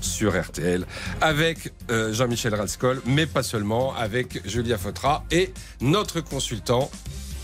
[0.00, 0.84] sur RTL
[1.20, 6.90] avec euh, Jean-Michel Rascol, mais pas seulement, avec Julia Fotra et notre consultant.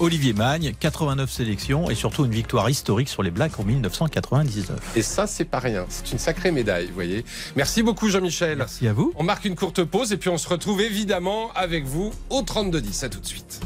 [0.01, 4.79] Olivier Magne, 89 sélections et surtout une victoire historique sur les Blacks en 1999.
[4.97, 5.87] Et ça, c'est pas rien.
[5.89, 7.25] C'est une sacrée médaille, vous voyez.
[7.57, 8.59] Merci beaucoup, Jean-Michel.
[8.59, 9.13] Merci à vous.
[9.17, 13.05] On marque une courte pause et puis on se retrouve évidemment avec vous au 32-10.
[13.05, 13.61] À tout de suite.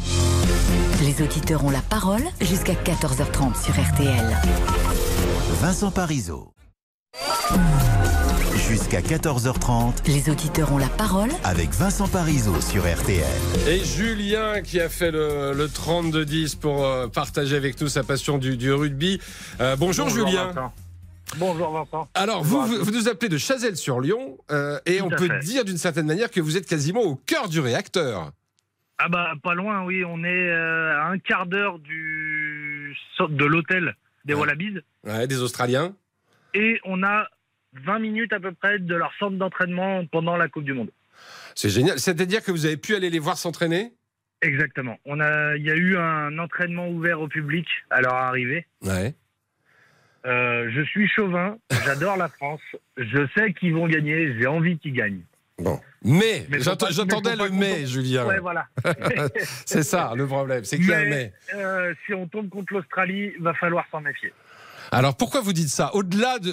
[1.02, 4.36] Les auditeurs ont la parole jusqu'à 14h30 sur RTL.
[5.60, 6.52] Vincent Parisot.
[8.68, 13.24] Jusqu'à 14h30 Les auditeurs ont la parole avec Vincent Parisot sur RTL.
[13.68, 18.38] Et Julien qui a fait le, le 32-10 pour euh, partager avec nous sa passion
[18.38, 19.20] du, du rugby.
[19.60, 20.46] Euh, bonjour, Julien.
[20.48, 20.72] Vincent.
[21.38, 22.08] Bonjour Vincent.
[22.14, 25.38] Alors, vous, vous, vous nous appelez de Chazelles-sur-Lyon euh, et Tout on peut fait.
[25.40, 28.30] dire d'une certaine manière que vous êtes quasiment au cœur du réacteur.
[28.98, 32.96] Ah bah pas loin, oui, on est euh, à un quart d'heure du
[33.28, 35.94] de l'hôtel des Wallabies Ouais, des Australiens.
[36.54, 37.26] et on a
[37.74, 40.90] 20 minutes à peu près de leur centre d'entraînement pendant la Coupe du Monde.
[41.54, 41.98] C'est génial.
[41.98, 43.92] C'est-à-dire que vous avez pu aller les voir s'entraîner?
[44.40, 44.98] Exactement.
[45.04, 48.66] On a, il y a eu un entraînement ouvert au public à leur arrivée.
[48.82, 49.14] Ouais.
[50.24, 52.60] Euh, je suis chauvin, j'adore la France,
[52.96, 55.22] je sais qu'ils vont gagner, j'ai envie qu'ils gagnent.
[55.58, 55.80] Bon.
[56.04, 58.26] Mais, Mais j'entendais le mais, Julien.
[58.26, 58.66] Ouais, voilà.
[59.66, 61.32] c'est ça le problème, c'est qu'il y a un mais.
[61.54, 64.32] euh, si on tombe contre l'Australie, va falloir s'en méfier.
[64.92, 66.52] Alors pourquoi vous dites ça Au-delà de,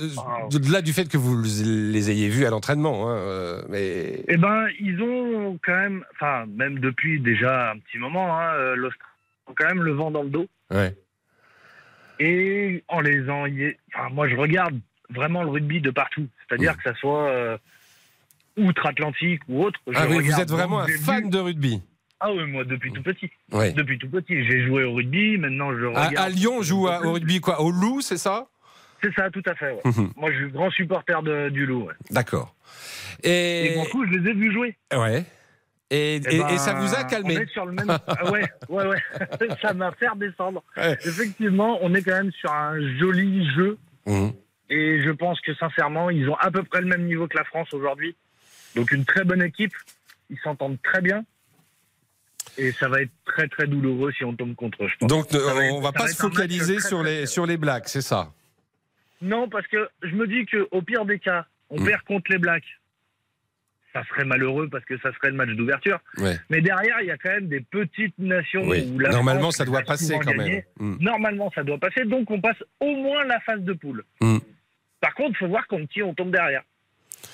[0.56, 4.68] au-delà du fait que vous les ayez vus à l'entraînement, hein, euh, mais Eh ben,
[4.80, 9.04] ils ont quand même, enfin, même depuis déjà un petit moment, hein, euh, l'Australie
[9.48, 10.48] ont quand même le vent dans le dos.
[10.72, 10.96] ouais.
[12.22, 13.46] Et en les en,
[13.94, 14.78] enfin, moi, je regarde
[15.10, 16.28] vraiment le rugby de partout.
[16.48, 17.58] C'est-à-dire que ça soit euh,
[18.58, 19.80] outre-Atlantique ou autre.
[19.88, 21.82] je Ah oui, vous êtes vraiment un fan de rugby.
[22.22, 23.30] Ah oui, moi, depuis tout petit.
[23.52, 23.72] Ouais.
[23.72, 24.44] Depuis tout petit.
[24.46, 26.18] J'ai joué au rugby, maintenant je À, regarde.
[26.18, 28.48] à Lyon, on joue à- au rugby quoi Au loup, c'est ça?
[29.02, 29.72] C'est ça, tout à fait.
[29.72, 29.82] ouais.
[29.86, 30.12] Mhm.
[30.18, 31.84] moi, je suis grand supporter de- du loup.
[31.88, 31.94] ouais.
[32.12, 32.54] D'accord.
[33.24, 34.78] Et Et, du coup, je les ai vus jouer.
[34.94, 35.24] ouais.
[35.92, 37.88] Et, Eh et- ben, et ça vous a calmé On est sur le même.
[38.08, 38.98] Ah ouais, ouais, ouais.
[39.62, 40.62] ça m'a fait redescendre.
[40.78, 40.98] Ouais.
[41.06, 43.78] Effectivement, on est quand même sur un joli jeu.
[44.06, 44.34] Mhm.
[44.70, 47.44] Et je pense que sincèrement, ils ont à peu près le même niveau que la
[47.46, 48.16] France aujourd'hui.
[48.76, 49.74] Donc une très bonne équipe.
[50.30, 51.24] Ils s'entendent très bien.
[52.60, 54.88] Et ça va être très très douloureux si on tombe contre eux.
[54.88, 55.10] je pense.
[55.10, 57.46] Donc Ça va être- on va ça pas se focaliser très, sur très les sur
[57.46, 58.32] les Blacks, c'est ça
[59.22, 61.86] Non, parce que je me dis qu'au pire des cas, on Mm.
[61.86, 62.64] perd contre les Blacks.
[63.92, 66.00] Ça serait malheureux parce que ça serait le match d'ouverture.
[66.20, 66.38] Ouais.
[66.52, 68.88] Mais derrière, il y a quand même des petites nations Oui.
[68.94, 70.64] où la Normalement, France ça doit va passer quand gagner.
[70.80, 70.92] même.
[70.92, 70.98] Mm.
[71.04, 72.06] Normalement, ça doit passer.
[72.06, 74.04] Donc, on passe au moins la phase de poule.
[74.22, 74.38] Mm.
[75.02, 76.62] Par contre, il faut voir contre qui on tombe derrière.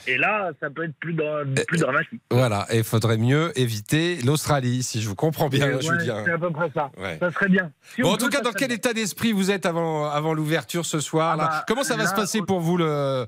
[0.07, 2.21] Et là, ça peut être plus, dra- plus dramatique.
[2.31, 6.21] Voilà, et il faudrait mieux éviter l'Australie, si je vous comprends bien, ouais, Julien.
[6.25, 6.91] C'est à peu près ça.
[6.97, 7.17] Ouais.
[7.19, 7.71] Ça serait bien.
[7.95, 8.77] Si Bon, on en tout peut, cas, dans quel bien.
[8.77, 12.03] état d'esprit vous êtes avant, avant l'ouverture ce soir là Ah bah, Comment ça va
[12.03, 13.25] là, se passer pour vous le,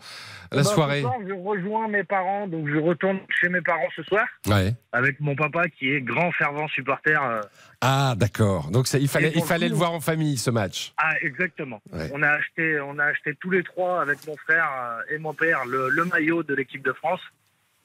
[0.52, 3.62] la Eh ben, soirée ce soir, Je rejoins mes parents, donc je retourne chez mes
[3.62, 4.26] parents ce soir.
[4.48, 4.74] Ouais.
[4.92, 7.22] Avec mon papa qui est grand fervent supporter.
[7.22, 7.42] euh,
[7.82, 8.70] Ah, d'accord.
[8.72, 10.94] Donc ça, il fallait, il fallait le voir en famille, ce match.
[10.98, 11.82] Ah, exactement.
[11.94, 12.10] Ouais.
[12.14, 15.34] On a acheté, on a acheté tous les trois avec mon frère euh, et mon
[15.34, 17.22] père le, le maillot de l'équipe de France,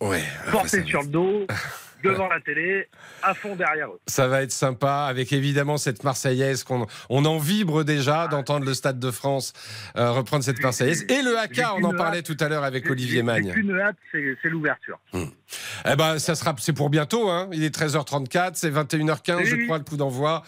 [0.09, 0.23] Ouais.
[0.51, 1.47] porté sur le dos,
[2.05, 2.89] devant la télé,
[3.23, 4.01] à fond derrière eux.
[4.09, 8.75] Ça va être sympa, avec évidemment cette Marseillaise qu'on on en vibre déjà d'entendre le
[8.75, 9.53] Stade de France
[9.97, 11.07] euh, reprendre cette Marseillaise.
[11.09, 12.27] Et le haka, on en parlait hâte.
[12.27, 13.53] tout à l'heure avec Olivier Magne.
[13.53, 14.99] Qu'une hâte, c'est l'ouverture.
[15.15, 17.31] Eh ben, ça sera, c'est pour bientôt.
[17.31, 17.49] Hein.
[17.53, 19.65] Il est 13h34, c'est 21h15, Oui, je oui.
[19.67, 20.43] crois, le coup d'envoi.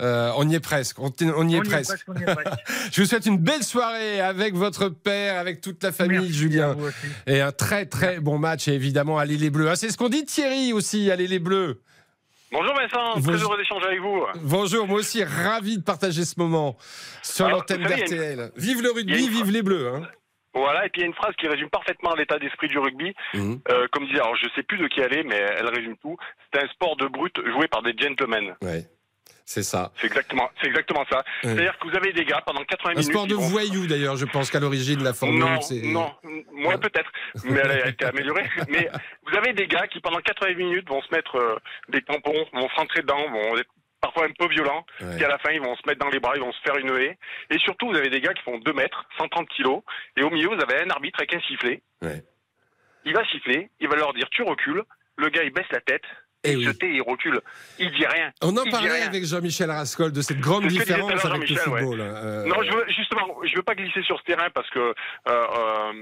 [0.00, 0.98] Euh, on y est presque.
[0.98, 2.04] On, on y est On y est presque.
[2.04, 2.58] presque, on y est presque.
[2.92, 6.76] je vous souhaite une belle soirée avec votre père, avec toute la famille, Merci Julien.
[7.26, 8.68] Et un très très bon match.
[8.68, 9.68] Et évidemment, allez les Bleus.
[9.70, 11.10] Ah, c'est ce qu'on dit Thierry aussi.
[11.10, 11.80] Allez les Bleus.
[12.52, 13.32] Bonjour Vincent, Bonjour.
[13.32, 14.22] très heureux d'échanger avec vous.
[14.42, 16.76] Bonjour, moi aussi ravi de partager ce moment
[17.22, 18.52] sur l'antenne d'RTL.
[18.56, 19.88] Vive le rugby, une vive les Bleus.
[19.88, 20.02] hein.
[20.54, 23.12] Voilà, et puis il y a une phrase qui résume parfaitement l'état d'esprit du rugby.
[23.34, 23.60] Mhm.
[23.68, 26.16] Euh, comme disait, alors je sais plus de qui elle est, mais elle résume tout.
[26.54, 28.54] C'est un sport de brut joué par des gentlemen.
[28.62, 28.86] Ouais,
[29.46, 29.92] c'est ça.
[30.00, 31.24] C'est exactement, c'est exactement ça.
[31.42, 33.10] C'est-à-dire que vous avez des gars pendant 80 Un minutes.
[33.10, 35.38] sport de vont- voyous d'ailleurs, je pense qu'à l'origine la formule.
[35.40, 36.12] Non, c'est- non,
[36.52, 37.10] moins peut-être,
[37.44, 38.44] mais elle a été améliorée.
[38.68, 38.90] Mais
[39.26, 41.56] vous avez des gars qui pendant 80 minutes vont se mettre euh,
[41.88, 45.14] des tampons, vont se rentrer dedans, vont être parfois un peu violents, Ouais.
[45.16, 46.76] puis à la fin ils vont se mettre dans les bras, ils vont se faire
[46.76, 47.16] une haie.
[47.50, 49.82] Et surtout vous avez des gars qui font 2 mètres, 130 kilos,
[50.16, 51.82] et au milieu vous avez un arbitre avec un sifflet.
[52.02, 52.22] Ouais.
[53.04, 54.82] Il va siffler, il va leur dire tu recules,
[55.16, 56.02] le gars il baisse la tête,
[56.46, 56.64] Eh il oui.
[56.64, 57.40] se tait, il recule,
[57.78, 58.30] il dit rien.
[58.42, 61.60] On en Il parlait avec Jean-Michel Rascol de cette grande à différence avec le ouais.
[61.62, 62.00] football.
[62.00, 64.92] euh, Non, je veux, justement, je veux pas glisser sur ce terrain parce que euh,
[65.28, 65.92] euh,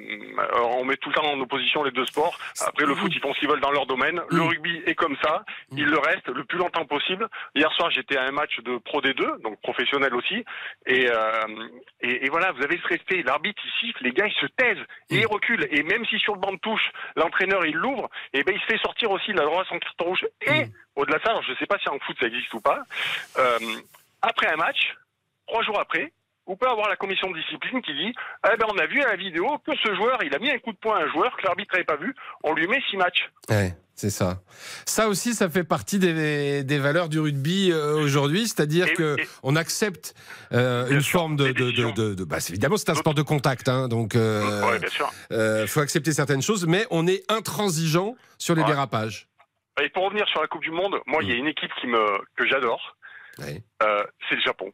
[0.78, 2.38] on met tout le temps en opposition les deux sports.
[2.66, 4.20] Après, le foot, ils font ce qu'ils veulent dans leur domaine.
[4.30, 4.46] Le Mm.
[4.48, 5.44] rugby est comme ça.
[5.72, 7.26] Il le reste le plus longtemps possible.
[7.54, 10.44] Hier soir, j'étais à un match de Pro D2, donc professionnel aussi.
[10.86, 11.68] Et, euh,
[12.00, 13.22] et, et voilà, vous avez ce respect.
[13.22, 15.66] L'arbitre, il siffle, les gars, ils se taisent et ils reculent.
[15.70, 18.66] Et même si sur le banc de touche, l'entraîneur, il l'ouvre, et ben, il se
[18.66, 20.26] fait sortir aussi la droite son carton rouge.
[20.42, 20.66] Et
[20.96, 22.82] au-delà de ça, alors, je sais pas si en foot ça existe ou pas,
[23.38, 23.58] euh,
[24.22, 24.94] après un match,
[25.46, 26.12] trois jours après,
[26.46, 28.12] vous pouvez avoir la commission de discipline qui dit
[28.52, 30.58] eh ben, on a vu à la vidéo que ce joueur, il a mis un
[30.58, 32.98] coup de poing à un joueur que l'arbitre n'avait pas vu, on lui met six
[32.98, 33.30] matchs.
[33.48, 34.42] Ouais, c'est ça.
[34.84, 39.56] Ça aussi, ça fait partie des, des valeurs du rugby euh, aujourd'hui, c'est-à-dire que on
[39.56, 40.14] accepte
[40.52, 43.88] euh, une forme de, de, de, de- bah, évidemment, c'est un sport de contact, hein,
[43.88, 44.80] donc euh, Ouais,
[45.32, 48.68] euh, faut accepter certaines choses, mais on est intransigeant sur les Ouais.
[48.68, 49.28] dérapages.
[49.82, 51.86] Et pour revenir sur la Coupe du Monde, moi, il y a une équipe qui
[51.86, 52.96] me, que j'adore,
[53.38, 53.60] Ouais.
[53.82, 54.72] euh, c'est le Japon.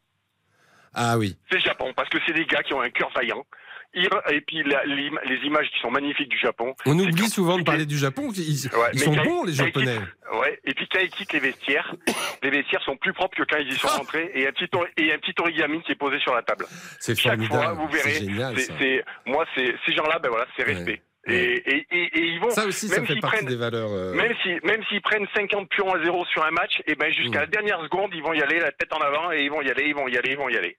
[0.95, 1.37] Ah oui.
[1.51, 3.45] C'est le Japon, parce que c'est des gars qui ont un cœur vaillant.
[3.93, 6.75] Et puis la- les images qui sont magnifiques du Japon.
[6.87, 8.31] On oublie souvent de parler du Japon.
[8.37, 9.99] Ils, Ouais, ils mais sont bons, les Japonais.
[10.35, 11.93] ouais, et puis quand ils quittent les vestiaires,
[12.45, 14.31] les vestiaires sont plus propres que quand ils y sont rentrés.
[14.35, 16.67] Et un petit, et un petit origami qui est posé sur la table.
[17.01, 17.65] C'est Chaque formidable.
[17.65, 18.65] fois, vous verrez.
[18.79, 21.03] C'est moi, c'est ces gens-là, ben voilà, c'est respect.
[21.27, 22.49] Et, et, et, et ils vont.
[22.51, 23.91] Ça aussi, ça même fait partie prennent- des valeurs.
[23.93, 27.13] euh, Même si, même s'ils prennent 50 pions à zéro sur un match, et ben
[27.13, 29.61] jusqu'à la dernière seconde, ils vont y aller, la tête en avant, et ils vont
[29.61, 30.77] y aller, ils vont y aller, ils vont y aller.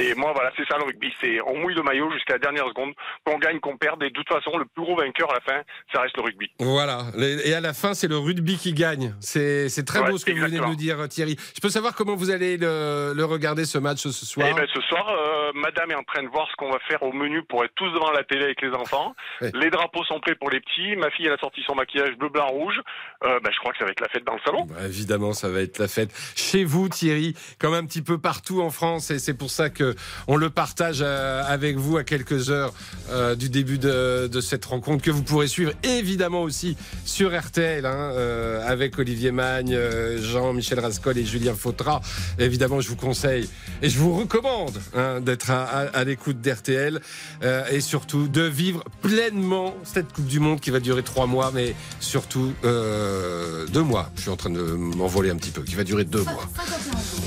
[0.00, 1.12] Et moi, voilà, c'est ça le rugby.
[1.20, 2.92] C'est on mouille le maillot jusqu'à la dernière seconde,
[3.24, 5.62] qu'on gagne, qu'on perde, et de toute façon, le plus gros vainqueur à la fin,
[5.92, 6.50] ça reste le rugby.
[6.58, 7.04] Voilà.
[7.44, 9.14] Et à la fin, c'est le rugby qui gagne.
[9.20, 10.70] C'est très Ouais, beau ce que vous venez de exactement.
[10.70, 11.36] nous dire, Thierry.
[11.54, 14.66] Je peux savoir comment vous allez le, le regarder ce match ce soir Et ben
[14.72, 17.42] ce soir, euh, Madame est en train de voir ce qu'on va faire au menu
[17.42, 19.14] pour être tous devant la télé avec les enfants.
[19.40, 19.50] Ouais.
[19.54, 20.96] Les drapeaux sont prêts pour les petits.
[20.96, 22.78] Ma fille, elle a sorti son maquillage bleu, blanc, rouge.
[23.24, 24.66] Euh, ben, je crois que ça va être la fête dans le salon.
[24.66, 28.60] Bah, évidemment, ça va être la fête chez vous, Thierry, comme un petit peu partout
[28.60, 29.89] en France, et c'est pour ça que
[30.28, 32.72] on le partage euh, avec vous à quelques heures
[33.10, 37.84] euh, du début de, de cette rencontre que vous pourrez suivre évidemment aussi sur RTL
[37.86, 39.78] hein, euh, avec Olivier Magne,
[40.20, 42.00] Jean-Michel Rascol et Julien Fautra.
[42.38, 43.48] Évidemment, je vous conseille
[43.82, 47.00] et je vous recommande hein, d'être à, à- à l'écoute d'RTL
[47.42, 51.50] euh, et surtout de vivre pleinement cette Coupe du Monde qui va durer trois mois,
[51.54, 54.10] mais surtout deux mois.
[54.16, 56.48] Je suis en train de m'envoler un petit peu, qui va durer deux mois.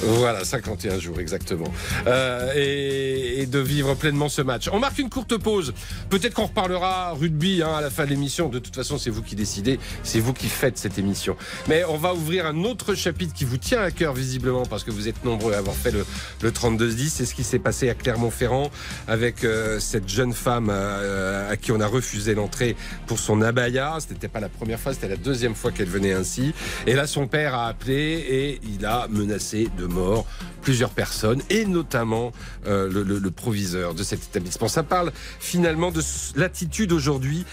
[0.04, 1.72] Voilà, 51 jours exactement.
[2.08, 4.70] Euh, et, et de vivre pleinement ce match.
[4.72, 5.74] On marque une courte pause.
[6.10, 8.50] Peut-être qu'on reparlera rugby hein, à la fin de l'émission.
[8.50, 11.36] De toute façon, c'est vous qui décidez, c'est vous qui faites cette émission.
[11.68, 14.92] Mais on va ouvrir un autre chapitre qui vous tient à cœur visiblement parce que
[14.92, 16.06] vous êtes nombreux à avoir fait le,
[16.42, 17.10] le 32-10.
[17.10, 18.70] C'est ce qui s'est passé à Clermont-Ferrand
[19.08, 22.76] avec euh, cette jeune femme euh, à qui on a refusé l'entrée
[23.08, 23.98] pour son abaya.
[24.00, 26.54] Ce n'était pas la première fois, c'était la deuxième fois qu'elle venait ainsi.
[26.88, 30.26] Et là, son père a appelé et il a menacé de mort
[30.62, 32.32] plusieurs personnes, et notamment
[32.68, 34.68] euh, le, le, le, proviseur de cet établissement.
[34.68, 36.02] Ça parle finalement de
[36.36, 37.46] l'attitude aujourd'hui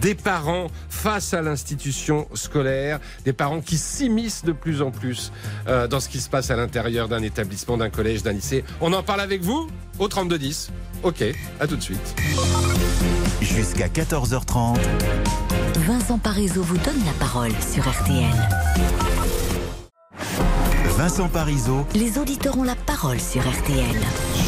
[0.00, 5.32] des parents face à l'institution scolaire, des parents qui s'immiscent de plus en plus
[5.68, 8.64] euh, dans ce qui se passe à l'intérieur d'un établissement, d'un collège, d'un lycée.
[8.80, 9.68] On en parle avec vous
[9.98, 10.70] au 3210.
[11.02, 11.24] Ok,
[11.60, 12.16] à tout de suite.
[13.40, 14.78] Jusqu'à 14h30.
[15.86, 19.05] Vincent Parisot vous donne la parole sur RTL.
[20.96, 21.86] Vincent Parisot.
[21.94, 23.84] Les auditeurs ont la parole sur RTL.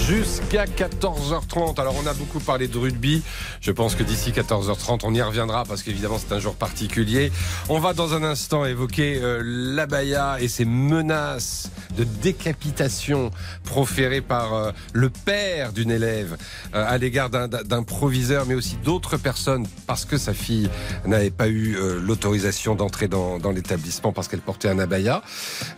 [0.06, 1.78] Jusqu'à 14h30.
[1.78, 3.22] Alors on a beaucoup parlé de rugby.
[3.60, 7.30] Je pense que d'ici 14h30, on y reviendra parce qu'évidemment c'est un jour particulier.
[7.68, 13.30] On va dans un instant évoquer euh, l'abaya et ses menaces de décapitation
[13.64, 16.38] proférées par euh, le père d'une élève
[16.74, 20.70] euh, à l'égard d'un proviseur, mais aussi d'autres personnes parce que sa fille
[21.04, 25.22] n'avait pas eu euh, l'autorisation d'entrer dans, dans l'établissement parce qu'elle portait un abaya.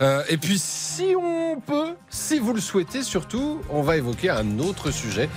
[0.01, 4.59] Euh, et puis si on peut, si vous le souhaitez surtout, on va évoquer un
[4.59, 5.29] autre sujet.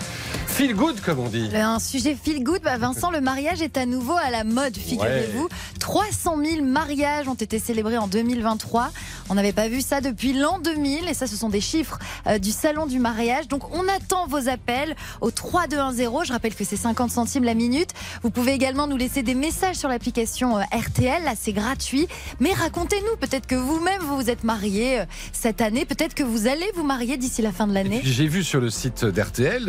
[0.54, 1.50] Feel good, comme on dit.
[1.52, 2.62] Un sujet feel good.
[2.62, 5.42] Bah Vincent, le mariage est à nouveau à la mode, figurez-vous.
[5.42, 5.48] Ouais.
[5.80, 8.92] 300 000 mariages ont été célébrés en 2023.
[9.30, 11.08] On n'avait pas vu ça depuis l'an 2000.
[11.08, 13.48] Et ça, ce sont des chiffres euh, du salon du mariage.
[13.48, 16.24] Donc, on attend vos appels au 3210.
[16.24, 17.90] Je rappelle que c'est 50 centimes la minute.
[18.22, 21.24] Vous pouvez également nous laisser des messages sur l'application euh, RTL.
[21.24, 22.06] Là, c'est gratuit.
[22.38, 25.84] Mais racontez-nous, peut-être que vous-même, vous vous êtes marié euh, cette année.
[25.84, 28.02] Peut-être que vous allez vous marier d'ici la fin de l'année.
[28.04, 29.68] J'ai vu sur le site d'RTL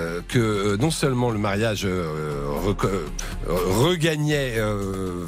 [0.00, 2.44] euh, que euh, non seulement le mariage euh,
[3.46, 4.58] regagnait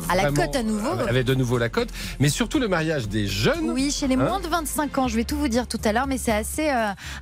[0.09, 1.89] à la cote à nouveau, avait de nouveau la cote,
[2.21, 3.71] mais surtout le mariage des jeunes.
[3.71, 5.09] Oui, chez les hein moins de 25 ans.
[5.09, 6.71] Je vais tout vous dire tout à l'heure, mais c'est assez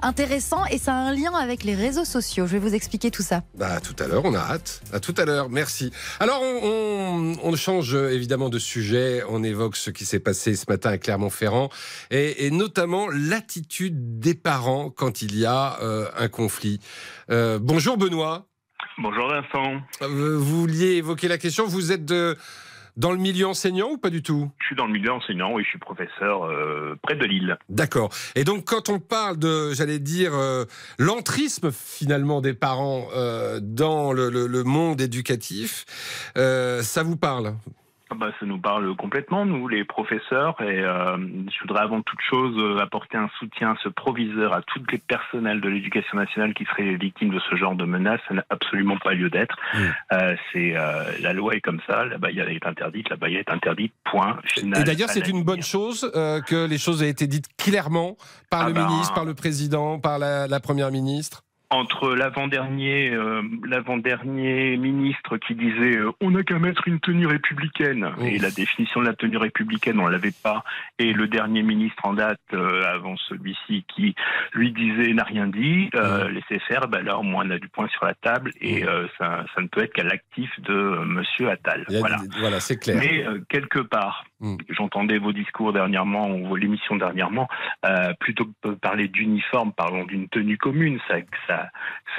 [0.02, 2.46] intéressant et ça a un lien avec les réseaux sociaux.
[2.46, 3.42] Je vais vous expliquer tout ça.
[3.56, 4.82] Bah, tout à l'heure, on a hâte.
[4.92, 5.90] À tout à l'heure, merci.
[6.18, 9.22] Alors, on, on, on, change évidemment de sujet.
[9.28, 11.68] On évoque ce qui s'est passé ce matin à Clermont-Ferrand
[12.10, 16.80] et, et, notamment l'attitude des parents quand il y a euh, un conflit.
[17.30, 18.46] Euh, bonjour Benoît.
[18.98, 19.80] Bonjour Vincent.
[20.02, 21.64] Euh, vous vouliez évoquer la question.
[21.66, 22.36] Vous êtes de,
[22.96, 24.50] dans le milieu enseignant ou pas du tout?
[24.58, 27.56] Je suis dans le milieu enseignant, oui, je suis professeur euh, près de Lille.
[27.68, 28.10] D'accord.
[28.34, 30.32] Et donc quand on parle de, j'allais dire,
[30.98, 33.06] l'entrisme finalement des parents
[33.60, 35.84] dans le, le, le, monde éducatif,
[36.34, 37.54] ça vous parle?
[38.14, 40.60] Bah, ça nous parle complètement, nous, les professeurs.
[40.60, 44.82] Et euh, je voudrais avant toute chose apporter un soutien à ce proviseur, à tous
[44.90, 48.20] les personnels de l'éducation nationale qui seraient victimes de ce genre de menaces.
[48.28, 49.56] Ça n'a absolument pas lieu d'être.
[49.74, 49.78] Mmh.
[50.12, 52.04] Euh, c'est euh, la loi est comme ça.
[52.04, 53.08] La baïa est interdite.
[53.10, 53.92] La baïa est interdite.
[54.04, 54.38] Point.
[54.44, 58.16] Final, et d'ailleurs, c'est une bonne chose euh, que les choses aient été dites clairement
[58.50, 58.86] par ah le ben...
[58.86, 65.54] ministre, par le président, par la, la première ministre entre l'avant-dernier euh, l'avant-dernier ministre qui
[65.54, 68.10] disait euh, on n'a qu'à mettre une tenue républicaine.
[68.20, 70.64] Et la définition de la tenue républicaine on l'avait pas.
[70.98, 74.14] Et le dernier ministre en date euh, avant celui-ci qui
[74.52, 75.90] lui disait n'a rien dit.
[75.94, 78.52] Euh, laissez faire ben là au moins on a du point sur la table.
[78.60, 79.08] Et mmh.
[79.18, 81.84] ça, ça, ne peut être qu'à l'actif de monsieur Attal.
[81.88, 82.18] Voilà.
[82.40, 82.96] voilà c'est clair.
[82.98, 84.56] Mais quelque part mmh.
[84.70, 87.48] j'entendais vos discours dernièrement ou l'émission dernièrement
[88.18, 91.70] plutôt que de parler d'uniforme parlons d'une tenue commune ça ça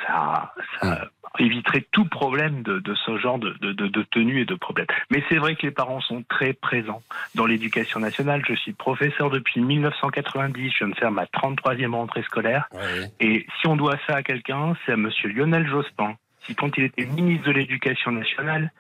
[0.06, 4.56] ça, ça éviterait tout problème de, de ce genre de, de, de, tenue et de
[4.56, 4.88] problème.
[5.10, 7.02] Mais c'est vrai que les parents sont très présents
[7.36, 8.44] dans l'éducation nationale.
[8.48, 12.68] Je suis professeur depuis 1990, je viens de faire ma 33e rentrée scolaire.
[12.74, 13.12] Ouais.
[13.20, 16.16] Et si on doit ça à quelqu'un, c'est à monsieur Lionel Jospin,
[16.52, 18.72] qui, quand il était ministre de l'Éducation nationale,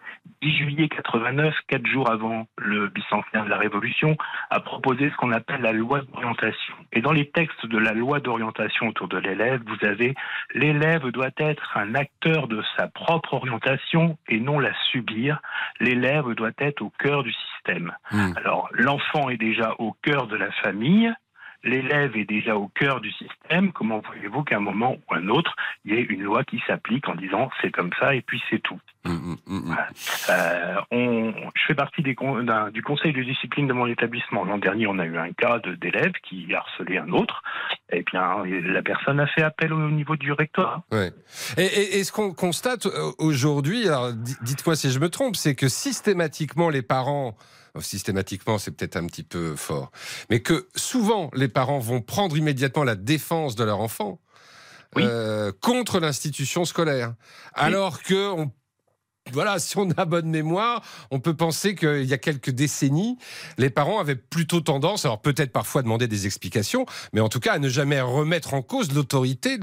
[0.41, 4.17] 10 juillet 89, quatre jours avant le bicentenaire de la Révolution,
[4.49, 6.75] a proposé ce qu'on appelle la loi d'orientation.
[6.93, 10.15] Et dans les textes de la loi d'orientation autour de l'élève, vous avez
[10.53, 15.41] l'élève doit être un acteur de sa propre orientation et non la subir.
[15.79, 17.93] L'élève doit être au cœur du système.
[18.11, 18.33] Mmh.
[18.37, 21.11] Alors, l'enfant est déjà au cœur de la famille,
[21.63, 25.55] l'élève est déjà au cœur du système, comment voulez-vous qu'à un moment ou un autre,
[25.85, 28.59] il y ait une loi qui s'applique en disant c'est comme ça et puis c'est
[28.59, 28.79] tout?
[29.03, 29.77] Mmh, mmh, mmh.
[30.29, 32.15] Euh, on, Je fais partie des,
[32.71, 34.45] du conseil de discipline de mon établissement.
[34.45, 37.41] L'an dernier, on a eu un cas d'élève qui harcelait un autre.
[37.91, 40.83] Et bien, la personne a fait appel au niveau du rectorat.
[40.91, 41.11] Ouais.
[41.57, 45.67] Et, et, et, ce qu'on constate aujourd'hui, alors dites-moi si je me trompe, c'est que
[45.67, 47.35] systématiquement les parents
[47.79, 49.91] systématiquement, c'est peut-être un petit peu fort,
[50.29, 54.19] mais que souvent les parents vont prendre immédiatement la défense de leur enfant
[54.95, 55.03] oui.
[55.05, 57.13] euh, contre l'institution scolaire, oui.
[57.55, 58.51] alors que on
[59.31, 63.17] voilà, si on a bonne mémoire, on peut penser qu'il y a quelques décennies,
[63.57, 67.39] les parents avaient plutôt tendance, alors peut-être parfois à demander des explications, mais en tout
[67.39, 69.59] cas à ne jamais remettre en cause l'autorité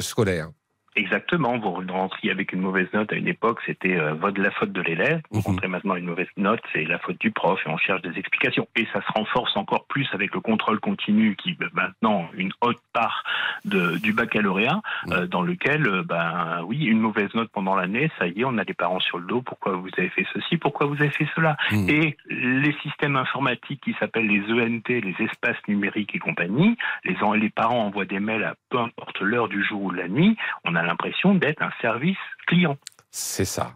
[0.00, 0.50] scolaire.
[0.96, 4.80] Exactement, vous rentriez avec une mauvaise note à une époque, c'était euh, la faute de
[4.80, 5.20] l'élève.
[5.30, 8.18] Vous rentrez maintenant une mauvaise note, c'est la faute du prof et on cherche des
[8.18, 8.66] explications.
[8.76, 12.80] Et ça se renforce encore plus avec le contrôle continu qui euh, maintenant une haute
[12.94, 13.24] part
[13.66, 18.26] de, du baccalauréat euh, dans lequel, euh, ben oui, une mauvaise note pendant l'année, ça
[18.26, 19.42] y est, on a des parents sur le dos.
[19.42, 23.94] Pourquoi vous avez fait ceci Pourquoi vous avez fait cela Et les systèmes informatiques qui
[24.00, 28.54] s'appellent les ENT, les espaces numériques et compagnie, les, les parents envoient des mails à
[28.70, 30.36] peu importe l'heure du jour ou de la nuit.
[30.64, 32.16] On a l'impression d'être un service
[32.46, 32.76] client.
[33.10, 33.74] C'est ça.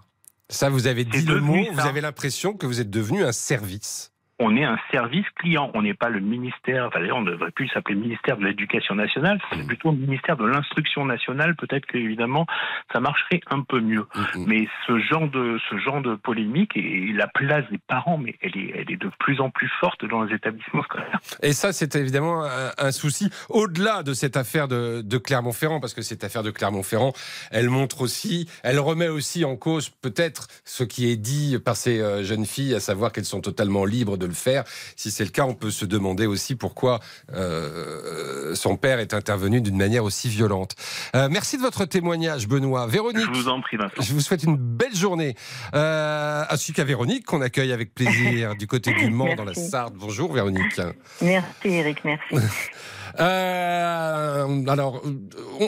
[0.48, 4.09] Ça, vous avez dit le mot, vous avez l'impression que vous êtes devenu un service
[4.40, 5.70] on est un service client.
[5.74, 9.38] On n'est pas le ministère, enfin on ne devrait plus s'appeler ministère de l'Éducation nationale,
[9.50, 9.66] c'est mmh.
[9.66, 11.54] plutôt le ministère de l'Instruction nationale.
[11.56, 12.46] Peut-être qu'évidemment
[12.92, 14.06] ça marcherait un peu mieux.
[14.34, 14.44] Mmh.
[14.46, 18.56] Mais ce genre de ce genre de polémique et la place des parents, mais elle
[18.56, 21.20] est, elle est de plus en plus forte dans les établissements scolaires.
[21.42, 22.44] Et ça, c'est évidemment
[22.78, 27.12] un, souci au-delà de cette affaire de, de Clermont-Ferrand, parce que cette affaire de Clermont-Ferrand,
[27.50, 32.00] elle montre aussi, elle remet aussi en cause peut-être ce qui est dit par ces
[32.00, 34.64] euh, jeunes filles, à savoir qu'elles sont totalement libres de le faire.
[34.96, 37.00] Si c'est le cas, on peut se demander aussi pourquoi
[37.32, 40.74] euh, son père est intervenu d'une manière aussi violente.
[41.14, 42.86] Euh, merci de votre témoignage, Benoît.
[42.86, 43.26] Véronique.
[43.32, 44.00] Je vous en prie, Vincent.
[44.00, 45.34] Je vous souhaite une belle journée.
[45.74, 49.94] Euh, ainsi qu'à Véronique, qu'on accueille avec plaisir du côté du Mans, dans la Sarthe.
[49.94, 50.80] Bonjour, Véronique.
[51.20, 52.04] Merci, Eric.
[52.04, 52.34] Merci.
[53.18, 55.02] Euh, alors,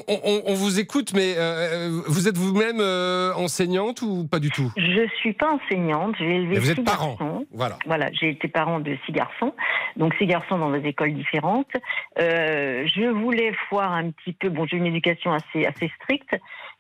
[0.09, 4.70] on, vous écoute, mais euh, vous êtes vous-même euh, enseignante ou pas du tout?
[4.76, 6.14] Je suis pas enseignante.
[6.18, 7.16] J'ai élevé vous êtes six parent.
[7.18, 7.47] Garçons.
[7.53, 7.78] Voilà.
[7.86, 9.55] Voilà, j'ai été parent de six garçons.
[9.97, 11.72] Donc six garçons dans des écoles différentes.
[12.16, 14.49] je voulais voir un petit peu.
[14.49, 16.36] Bon, j'ai une éducation assez assez stricte.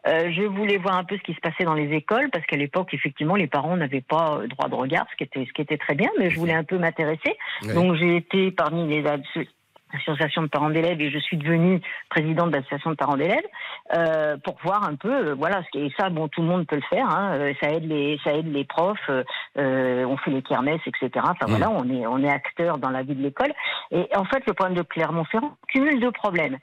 [0.06, 2.94] je voulais voir un peu ce qui se passait dans les écoles parce qu'à l'époque,
[2.94, 5.94] effectivement, les parents n'avaient pas droit de regard, ce qui était ce qui était très
[5.94, 6.08] bien.
[6.18, 7.36] Mais je voulais un peu m'intéresser.
[7.74, 9.06] Donc j'ai été parmi les
[9.94, 13.46] association de parents d'élèves et je suis devenue présidente de l'association de parents d'élèves
[13.94, 16.76] euh, pour voir un peu euh, voilà ce et ça bon tout le monde peut
[16.76, 19.10] le faire hein, euh, ça aide les ça aide les profs
[19.58, 23.02] euh, on fait les kermesses etc enfin voilà on est on est acteur dans la
[23.02, 23.52] vie de l'école.
[23.90, 26.58] Et en fait le problème de Clermont-Ferrand cumule deux problèmes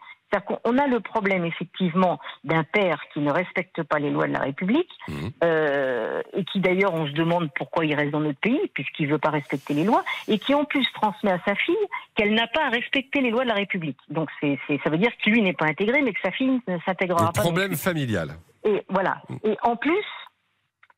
[0.63, 4.39] on a le problème effectivement d'un père qui ne respecte pas les lois de la
[4.39, 5.13] République mmh.
[5.43, 9.13] euh, et qui d'ailleurs on se demande pourquoi il reste dans notre pays puisqu'il ne
[9.13, 11.75] veut pas respecter les lois et qui en plus transmet à sa fille
[12.15, 13.97] qu'elle n'a pas à respecter les lois de la République.
[14.09, 16.77] Donc c'est, ça veut dire que lui n'est pas intégré mais que sa fille ne
[16.85, 17.41] s'intégrera pas.
[17.41, 18.35] Problème familial.
[18.63, 19.21] Et voilà.
[19.43, 20.05] Et en plus,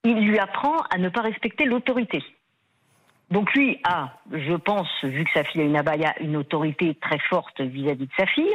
[0.04, 2.24] il lui apprend à ne pas respecter l'autorité.
[3.32, 7.20] Donc lui a, je pense, vu que sa fille a une abaya, une autorité très
[7.30, 8.54] forte vis-à-vis de sa fille,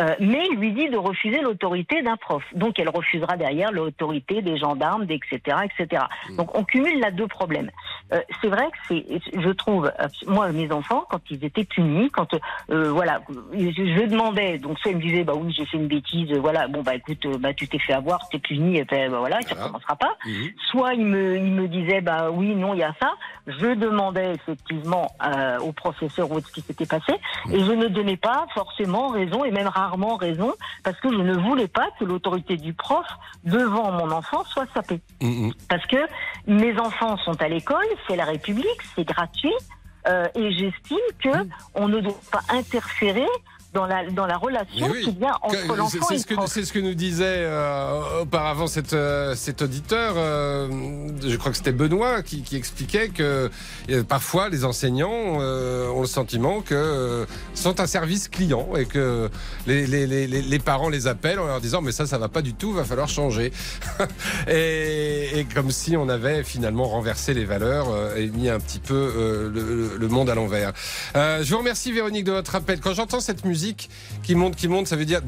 [0.00, 2.42] euh, mais il lui dit de refuser l'autorité d'un prof.
[2.52, 6.02] Donc elle refusera derrière l'autorité des gendarmes, etc., etc.
[6.30, 6.36] Hmm.
[6.36, 7.70] Donc on cumule là deux problèmes.
[8.12, 12.10] Euh, c'est vrai que c'est, je trouve, euh, moi mes enfants quand ils étaient punis,
[12.10, 12.26] quand
[12.70, 13.20] euh, voilà,
[13.52, 16.66] je, je, demandais, donc soit ils me disaient bah oui j'ai fait une bêtise, voilà
[16.66, 19.54] bon bah écoute bah tu t'es fait avoir, t'es puni, et ben, bah, voilà, ça
[19.54, 20.16] recommencera pas.
[20.24, 20.46] Hmm.
[20.72, 23.14] Soit ils me ils me disaient bah oui non il y a ça.
[23.46, 25.06] Je demandais effectivement
[25.60, 27.12] au professeur où ce qui s'était passé
[27.52, 29.83] et je ne donnais pas forcément raison et même rarement
[30.18, 33.06] raison parce que je ne voulais pas que l'autorité du prof
[33.44, 35.00] devant mon enfant soit sapée.
[35.68, 35.96] Parce que
[36.46, 39.54] mes enfants sont à l'école, c'est la République, c'est gratuit.
[40.06, 41.30] Euh, et j'estime que
[41.74, 43.26] on ne doit pas interférer
[43.74, 46.94] dans la, dans la relation qui vient entre l'enfant et que, C'est ce que nous
[46.94, 50.68] disait euh, auparavant cet, euh, cet auditeur, euh,
[51.20, 53.50] je crois que c'était Benoît, qui, qui, expliquait que
[54.08, 59.28] parfois les enseignants ont le sentiment que sont un service client et que
[59.66, 62.42] les, les, les, les, parents les appellent en leur disant mais ça, ça va pas
[62.42, 63.52] du tout, va falloir changer.
[64.48, 69.50] et, et, comme si on avait finalement renversé les valeurs et mis un petit peu
[69.52, 70.72] le, le, monde à l'envers.
[71.14, 72.80] je vous remercie Véronique de votre appel.
[72.80, 75.22] Quand j'entends cette musique, qui monte, qui monte, ça veut dire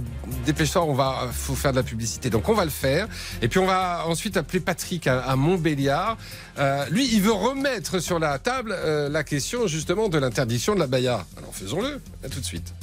[0.44, 2.30] dépêche-toi, on va, faut faire de la publicité.
[2.30, 3.08] Donc on va le faire.
[3.42, 6.16] Et puis on va ensuite appeler Patrick à, Montbéliard.
[6.58, 10.80] Euh, lui, il veut remettre sur la table euh, la question justement de l'interdiction de
[10.80, 11.24] la baya.
[11.36, 12.00] Alors faisons-le.
[12.24, 12.74] À tout de suite.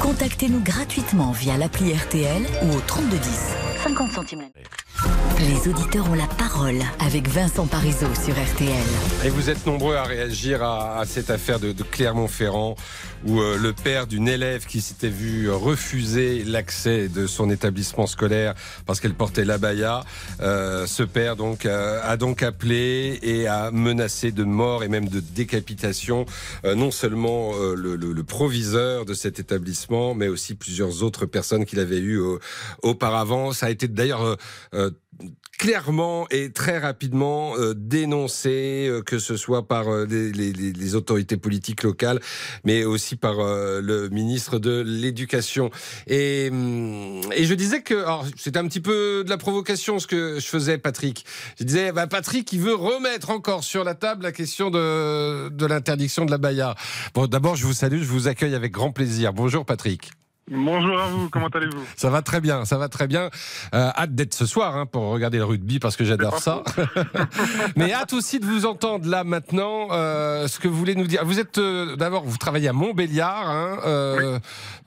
[0.00, 3.30] Contactez-nous gratuitement via l'appli RTL ou au 3210.
[3.82, 4.44] 50 centimes.
[5.40, 8.74] Les auditeurs ont la parole avec Vincent Parisot sur RTL.
[9.24, 12.74] Et vous êtes nombreux à réagir à, cette affaire de, Clermont-Ferrand
[13.24, 18.54] où euh, le père d'une élève qui s'était vu refuser l'accès de son établissement scolaire
[18.84, 20.04] parce qu'elle portait l'abaya,
[20.40, 25.08] euh, ce père donc euh, a donc appelé et a menacé de mort et même
[25.08, 26.26] de décapitation
[26.64, 32.00] non seulement le, le, proviseur de cet établissement mais aussi plusieurs autres personnes qu'il avait
[32.00, 32.20] eues
[32.82, 33.52] auparavant.
[33.52, 34.36] Ça a été d'ailleurs
[35.58, 41.82] clairement et très rapidement euh, dénoncé, euh, que ce soit par euh, les, autorités politiques
[41.82, 42.20] locales,
[42.64, 45.70] mais aussi par le ministre de l'Éducation.
[46.06, 48.04] Et, hum, je disais que,
[48.36, 51.26] c'était un petit peu de la provocation ce que je faisais, Patrick.
[51.58, 55.66] Je disais, bah, Patrick, il veut remettre encore sur la table la question de, de
[55.66, 56.74] l'interdiction de la baya.
[57.14, 59.32] Bon, d'abord, je vous salue, je vous accueille avec grand plaisir.
[59.34, 60.10] Bonjour, Patrick.
[60.50, 61.84] Bonjour à vous, comment allez-vous?
[61.96, 63.28] Ça va très bien, ça va très bien.
[63.74, 66.62] Euh, hâte d'être ce soir hein, pour regarder le rugby parce que j'adore ça.
[67.76, 71.24] Mais hâte aussi de vous entendre là maintenant euh, ce que vous voulez nous dire.
[71.24, 74.38] Vous êtes euh, d'abord, vous travaillez à Montbéliard, hein,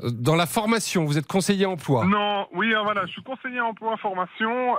[0.04, 2.06] dans la formation, vous êtes conseiller emploi.
[2.06, 4.76] Non, oui, hein, voilà, je suis conseiller emploi formation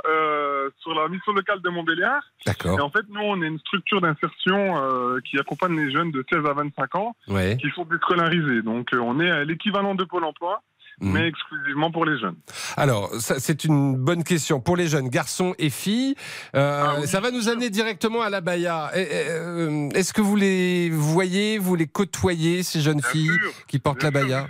[0.80, 2.22] sur la mission locale de Montbéliard.
[2.46, 2.78] D'accord.
[2.78, 4.74] Et en fait, nous, on est une structure d'insertion
[5.30, 7.56] qui accompagne les jeunes de 16 à 25 ans Ouais.
[7.60, 8.62] qui sont déscolarisés.
[8.62, 10.60] Donc, on est à l'équivalent de Pôle emploi.
[11.02, 11.12] Mhm.
[11.12, 12.36] Mais exclusivement pour les jeunes.
[12.76, 16.14] Alors, c'est une bonne question pour les jeunes garçons et filles.
[16.54, 21.58] Euh, ça va nous amener directement à la et, euh, Est-ce que vous les voyez,
[21.58, 23.36] vous les côtoyez ces jeunes filles
[23.66, 24.46] qui portent la baya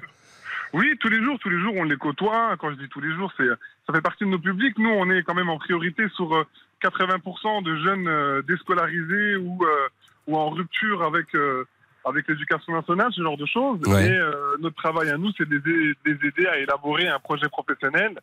[0.75, 2.57] Oui, tous les jours, tous les jours, on les côtoie.
[2.59, 3.49] Quand je dis tous les jours, c'est
[3.87, 4.79] ça fait partie de nos publics.
[4.79, 6.45] Nous, on est quand même en priorité sur euh,
[6.83, 9.89] 80% de jeunes euh, déscolarisés ou euh,
[10.27, 11.65] ou en rupture avec euh,
[12.05, 13.81] avec l'éducation nationale, ce genre de choses.
[13.87, 14.07] Ouais.
[14.09, 15.61] Et euh, notre travail à nous, c'est de
[16.05, 18.19] les aider à élaborer un projet professionnel,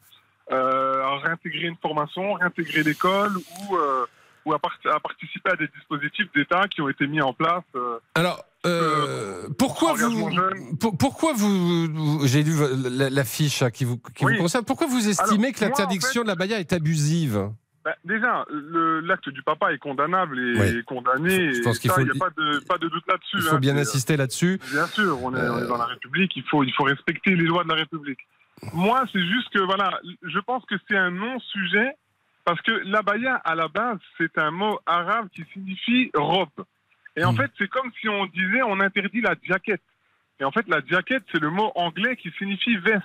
[0.52, 4.06] euh, à réintégrer une formation, réintégrer l'école ou euh,
[4.46, 7.64] ou à, part- à participer à des dispositifs d'État qui ont été mis en place.
[8.16, 8.44] Alors,
[9.58, 10.30] pourquoi vous,
[10.80, 12.54] pour- pourquoi vous, j'ai lu
[12.90, 14.36] la, la fiche hein, qui vous, qui Oui.
[14.38, 14.64] vous concerne.
[14.66, 17.50] Pourquoi vous estimez Alors, que en l'interdiction de la baya est abusive?
[17.86, 18.46] Ben, déjà,
[19.04, 21.54] l'acte du papa est condamnable et condamné.
[21.54, 23.38] Je pense et qu'il faut Il n'y a pas de, pas de doute là-dessus.
[23.38, 24.60] Il faut hein, bien insister là-dessus.
[24.72, 27.46] Bien sûr, on est, on est dans la République, il faut, il faut respecter les
[27.46, 28.20] lois de la République.
[28.74, 31.94] Moi, c'est juste que, voilà, je pense que c'est un non-sujet,
[32.44, 36.50] parce que l'abaya, à la base, c'est un mot arabe qui signifie robe.
[37.16, 39.82] Et en fait, c'est comme si on disait, on interdit la jaquette.
[40.40, 43.04] Et en fait, la jaquette, c'est le mot anglais qui signifie veste.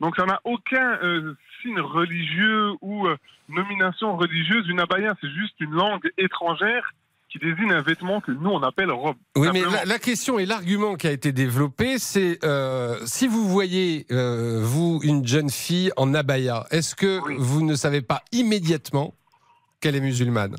[0.00, 1.34] Donc, ça n'a aucun euh,
[1.78, 3.16] religieux ou euh,
[3.48, 4.68] nomination religieuse.
[4.68, 6.92] Une abaya, c'est juste une langue étrangère
[7.30, 9.16] qui désigne un vêtement que nous, on appelle robe.
[9.36, 14.06] Oui, mais la question et l'argument qui a été développé, c'est euh, si vous voyez,
[14.12, 19.14] euh, vous, une jeune fille en abaya, est-ce que vous ne savez pas immédiatement
[19.80, 20.56] qu'elle est musulmane?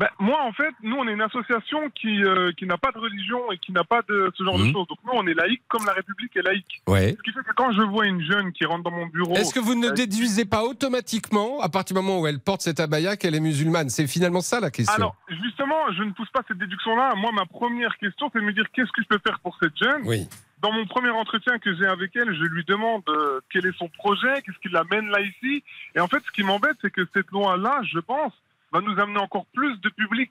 [0.00, 2.98] Ben, moi, en fait, nous, on est une association qui, euh, qui n'a pas de
[2.98, 4.68] religion et qui n'a pas de ce genre Mhm.
[4.68, 4.86] de choses.
[4.88, 6.80] Donc, nous, on est laïque comme la République est laïque.
[6.86, 7.14] Ouais.
[7.18, 9.34] Ce qui fait que quand je vois une jeune qui rentre dans mon bureau.
[9.34, 12.62] Est-ce que vous ne euh, déduisez pas automatiquement, à partir du moment où elle porte
[12.62, 13.90] cette abaya, qu'elle est musulmane?
[13.90, 14.94] C'est finalement ça la question.
[14.94, 17.14] Alors, justement, je ne pousse pas cette déduction-là.
[17.16, 19.76] Moi, ma première question, c'est de me dire qu'est-ce que je peux faire pour cette
[19.76, 20.00] jeune?
[20.06, 20.26] Oui.
[20.62, 23.88] Dans mon premier entretien que j'ai avec elle, je lui demande euh, quel est son
[23.88, 25.62] projet, qu'est-ce qui l'amène là ici?
[25.94, 28.32] Et en fait, ce qui m'embête, c'est que cette loi-là, je pense,
[28.72, 30.30] va nous amener encore plus de public.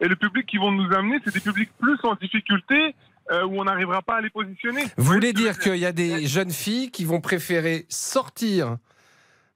[0.00, 2.94] Et le public qui vont nous amener, c'est des publics plus en difficulté,
[3.30, 4.82] euh, où on n'arrivera pas à les positionner.
[4.96, 8.76] Vous voulez dire qu'il y a des jeunes filles qui vont préférer sortir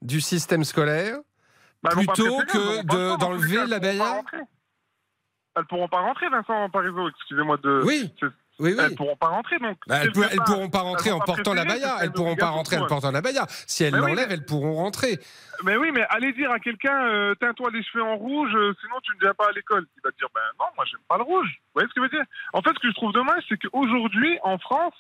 [0.01, 1.19] du système scolaire
[1.83, 4.39] Bah, plutôt préférer, que de- d'enlever cas, la elles rentrer.
[5.57, 7.83] Elles pourront pas rentrer, Vincent Parisot, excusez-moi de...
[7.85, 8.15] Oui.
[8.59, 8.85] Oui, oui.
[8.85, 9.79] Elles pourront pas rentrer, donc...
[9.87, 11.97] Bah, elles, pourront pas rentrer elles en portant la baya.
[12.01, 13.47] Elles pourront pas rentrer en portant la baya.
[13.67, 15.19] Si elles oui, l'enlèvent, mais- elles pourront rentrer.
[15.65, 18.97] Mais oui, mais allez dire à quelqu'un, euh, teins-toi les cheveux en rouge, euh, sinon
[19.03, 19.87] tu ne viens pas à l'école.
[19.97, 21.49] Il va te dire, ben non, moi j'aime pas le rouge.
[21.49, 22.25] Vous voyez ce que je veux dire?
[22.53, 24.95] En fait, ce que je trouve dommage, c'est qu'aujourd'hui, en France,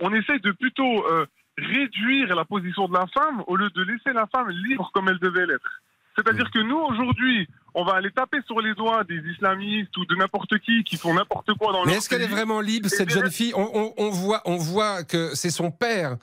[0.00, 1.26] on essaye de plutôt euh,
[1.58, 5.18] réduire la position de la femme au lieu de laisser la femme libre comme elle
[5.18, 5.80] devait l'être.
[6.16, 7.48] C'est-à-dire que nous, aujourd'hui,
[7.78, 11.14] on va aller taper sur les doigts des islamistes ou de n'importe qui qui font
[11.14, 13.52] n'importe quoi dans Mais leur est-ce qu'elle est vraiment libre, Et cette jeune fille?
[13.54, 16.16] On, on- on voit, on voit que c'est son père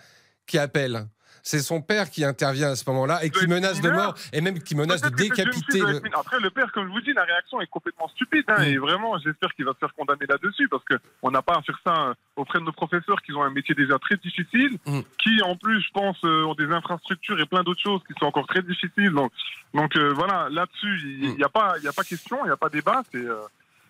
[0.48, 1.06] qui appelle.
[1.46, 4.60] C'est son père qui intervient à ce moment-là et qui menace de mort et même
[4.64, 6.02] qui menace de décapiter le.
[6.18, 8.46] Après, le père, comme je vous dis, la réaction est complètement stupide.
[8.48, 8.64] hein, Mm.
[8.64, 11.78] Et vraiment, j'espère qu'il va se faire condamner là-dessus parce qu'on n'a pas à faire
[11.86, 15.02] ça euh, auprès de nos professeurs qui ont un métier déjà très difficile, Mm.
[15.22, 18.26] qui en plus, je pense, euh, ont des infrastructures et plein d'autres choses qui sont
[18.26, 19.12] encore très difficiles.
[19.12, 19.32] Donc,
[19.74, 21.36] donc euh, voilà, là-dessus, il Mm.
[21.36, 23.04] n'y a, pas- il y a pas question, il n'y a pas débat.
[23.12, 23.36] c'est, euh,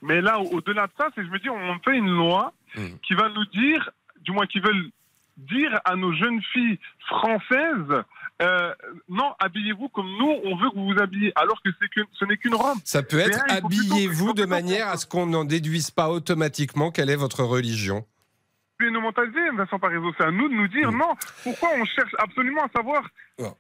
[0.02, 2.88] Mais là, au- au-delà de ça, c'est je me dis, on fait une loi Mm.
[3.06, 3.92] qui va nous dire,
[4.22, 4.90] du moins qui veulent
[5.38, 8.04] dire à nos jeunes filles françaises,
[8.42, 8.74] euh,
[9.10, 12.26] non, habillez-vous comme nous, on veut que vous vous habillez, alors que, c'est que ce
[12.26, 12.78] n'est qu'une robe.
[12.84, 17.16] Ça peut être habillez-vous de manière à ce qu'on n'en déduise pas automatiquement quelle est
[17.16, 18.06] votre religion.
[18.78, 20.98] Puis nous Vincent Parisot, c'est à nous de nous dire Mm.
[20.98, 23.08] non, pourquoi on cherche absolument à savoir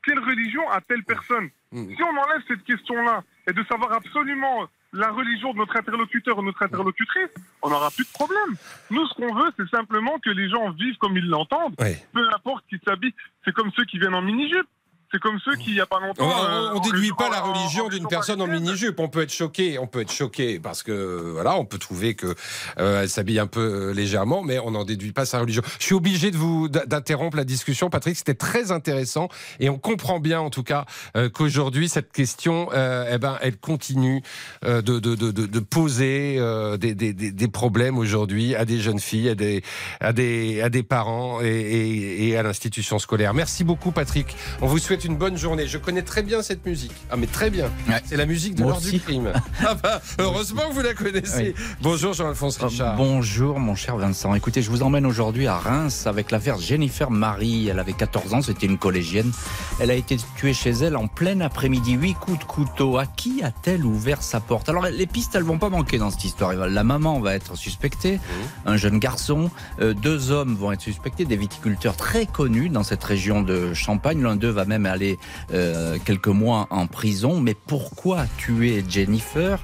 [0.03, 1.49] quelle religion a telle personne?
[1.71, 1.95] Mm.
[1.95, 6.43] Si on enlève cette question-là et de savoir absolument la religion de notre interlocuteur ou
[6.43, 7.29] notre interlocutrice,
[7.61, 8.55] on n'aura plus de problème.
[8.91, 11.95] Nous, ce qu'on veut, c'est simplement que les gens vivent comme ils l'entendent, Oui.
[12.13, 13.15] peu importe qui s'habillent.
[13.43, 14.67] C'est comme ceux qui viennent en mini-jupe.
[15.13, 16.25] C'est comme ceux qui, il n'y a pas longtemps.
[16.27, 18.99] On, euh, on en déduit pas la religion d'une personne en mini-jupe.
[18.99, 22.33] On peut être choqué, on peut être choqué parce que voilà, on peut trouver que
[22.79, 25.61] euh, s'habille un peu euh, légèrement, mais on n'en déduit pas sa religion.
[25.77, 28.17] Je suis obligé de vous d'interrompre la discussion, Patrick.
[28.17, 30.85] C'était très intéressant et on comprend bien, en tout cas,
[31.15, 34.23] euh, qu'aujourd'hui cette question, euh, eh ben, elle continue
[34.65, 38.65] euh, de, de, de, de- de poser euh, des, des, des, des problèmes aujourd'hui à
[38.65, 39.61] des jeunes filles, à des
[39.99, 43.35] à des à des parents et, et, et à l'institution scolaire.
[43.35, 44.35] Merci beaucoup, Patrick.
[44.61, 45.67] On vous souhaite une bonne journée.
[45.67, 46.93] Je connais très bien cette musique.
[47.09, 47.69] Ah, mais très bien.
[48.05, 49.31] C'est la musique de l'heure du crime.
[49.65, 51.55] Ah bah, heureusement que vous la connaissez.
[51.81, 52.95] Bonjour Jean-Alphonse Richard.
[52.97, 54.35] Bonjour mon cher Vincent.
[54.35, 57.67] Écoutez, je vous emmène aujourd'hui à Reims avec l'affaire Jennifer Marie.
[57.69, 59.31] Elle avait 14 ans, c'était une collégienne.
[59.79, 61.93] Elle a été tuée chez elle en plein après-midi.
[61.93, 62.97] Huit coups de couteau.
[62.97, 64.69] À qui a-t-elle ouvert sa porte?
[64.69, 66.53] Alors les pistes, elles vont pas manquer dans cette histoire.
[66.53, 68.19] La maman va être suspectée,
[68.65, 69.49] un jeune garçon.
[69.79, 74.21] Euh, deux hommes vont être suspectés, des viticulteurs très connus dans cette région de Champagne.
[74.21, 75.17] L'un d'eux va même aller
[75.53, 77.39] euh, quelques mois en prison.
[77.39, 79.59] Mais pourquoi tuer Jennifer?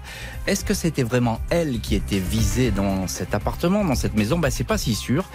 [0.47, 4.37] Est-ce que c'était vraiment elle qui était visée dans cet appartement, dans cette maison?
[4.39, 5.25] Ben, C'est pas si sûr.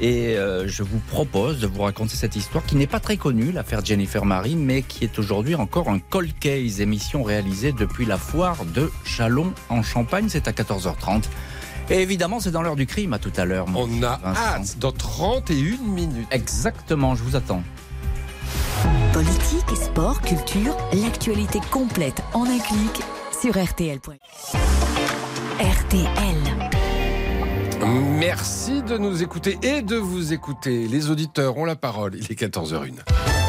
[0.00, 3.52] Et euh, je vous propose de vous raconter cette histoire qui n'est pas très connue,
[3.52, 8.18] l'affaire Jennifer Marie, mais qui est aujourd'hui encore un cold case, émission réalisée depuis la
[8.18, 10.26] foire de Chalon en Champagne.
[10.28, 11.24] C'est à 14h30.
[11.88, 13.66] Et évidemment, c'est dans l'heure du crime à tout à l'heure.
[13.74, 14.40] On a Vincent.
[14.40, 16.28] hâte dans 31 minutes.
[16.30, 17.62] Exactement, je vous attends.
[19.12, 23.02] Politique, sport, culture, l'actualité complète en un clic
[23.40, 24.56] sur RTL.fr.
[25.60, 26.70] RTL.
[28.18, 30.86] Merci de nous écouter et de vous écouter.
[30.86, 32.14] Les auditeurs ont la parole.
[32.16, 33.39] Il est 14h01.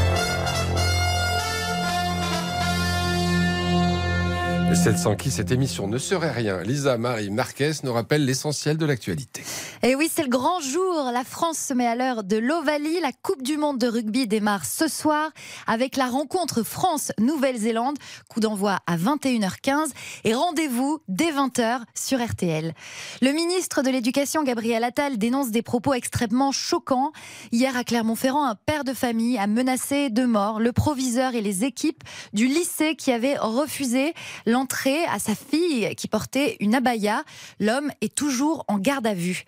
[4.76, 8.86] Celle sans qui cette émission ne serait rien, Lisa Marie Marquez nous rappelle l'essentiel de
[8.86, 9.44] l'actualité.
[9.84, 11.12] Et oui, c'est le grand jour.
[11.14, 13.00] La France se met à l'heure de l'Ovalie.
[13.02, 15.32] La Coupe du Monde de rugby démarre ce soir
[15.68, 17.98] avec la rencontre France-Nouvelle-Zélande.
[18.30, 19.90] Coup d'envoi à 21h15
[20.24, 22.74] et rendez-vous dès 20h sur RTL.
[23.22, 27.12] Le ministre de l'Éducation, Gabriel Attal, dénonce des propos extrêmement choquants.
[27.52, 31.66] Hier à Clermont-Ferrand, un père de famille a menacé de mort le proviseur et les
[31.66, 34.14] équipes du lycée qui avaient refusé
[34.46, 34.61] l'entrée
[35.08, 37.24] à sa fille qui portait une abaya.
[37.60, 39.44] L'homme est toujours en garde à vue.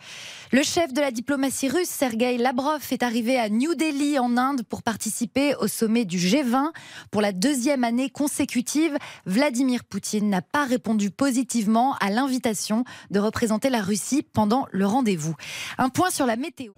[0.51, 4.63] Le chef de la diplomatie russe, Sergei Lavrov, est arrivé à New Delhi en Inde
[4.63, 6.71] pour participer au sommet du G20.
[7.11, 13.69] Pour la deuxième année consécutive, Vladimir Poutine n'a pas répondu positivement à l'invitation de représenter
[13.69, 15.35] la Russie pendant le rendez-vous.
[15.77, 16.73] Un point sur la météo.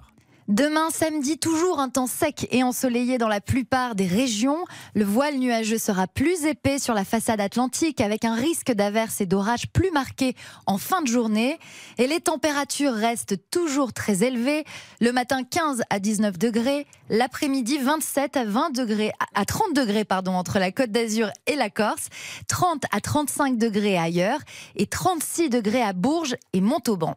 [0.48, 4.64] Demain samedi, toujours un temps sec et ensoleillé dans la plupart des régions.
[4.94, 9.26] Le voile nuageux sera plus épais sur la façade atlantique avec un risque d'averses et
[9.26, 10.36] d'orages plus marqué
[10.68, 11.58] en fin de journée.
[11.98, 14.66] Et les températures restent toujours très élevées.
[15.02, 20.60] Le matin 15 à 19 degrés, l'après-midi 27 à 20 degrés, à 30 degrés entre
[20.60, 22.10] la Côte d'Azur et la Corse,
[22.48, 24.42] 30 à 35 degrés ailleurs
[24.76, 27.16] et 36 degrés à Bourges et Montauban.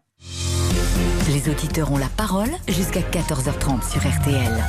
[1.28, 4.64] Les auditeurs ont la parole jusqu'à 14h30 sur RTL.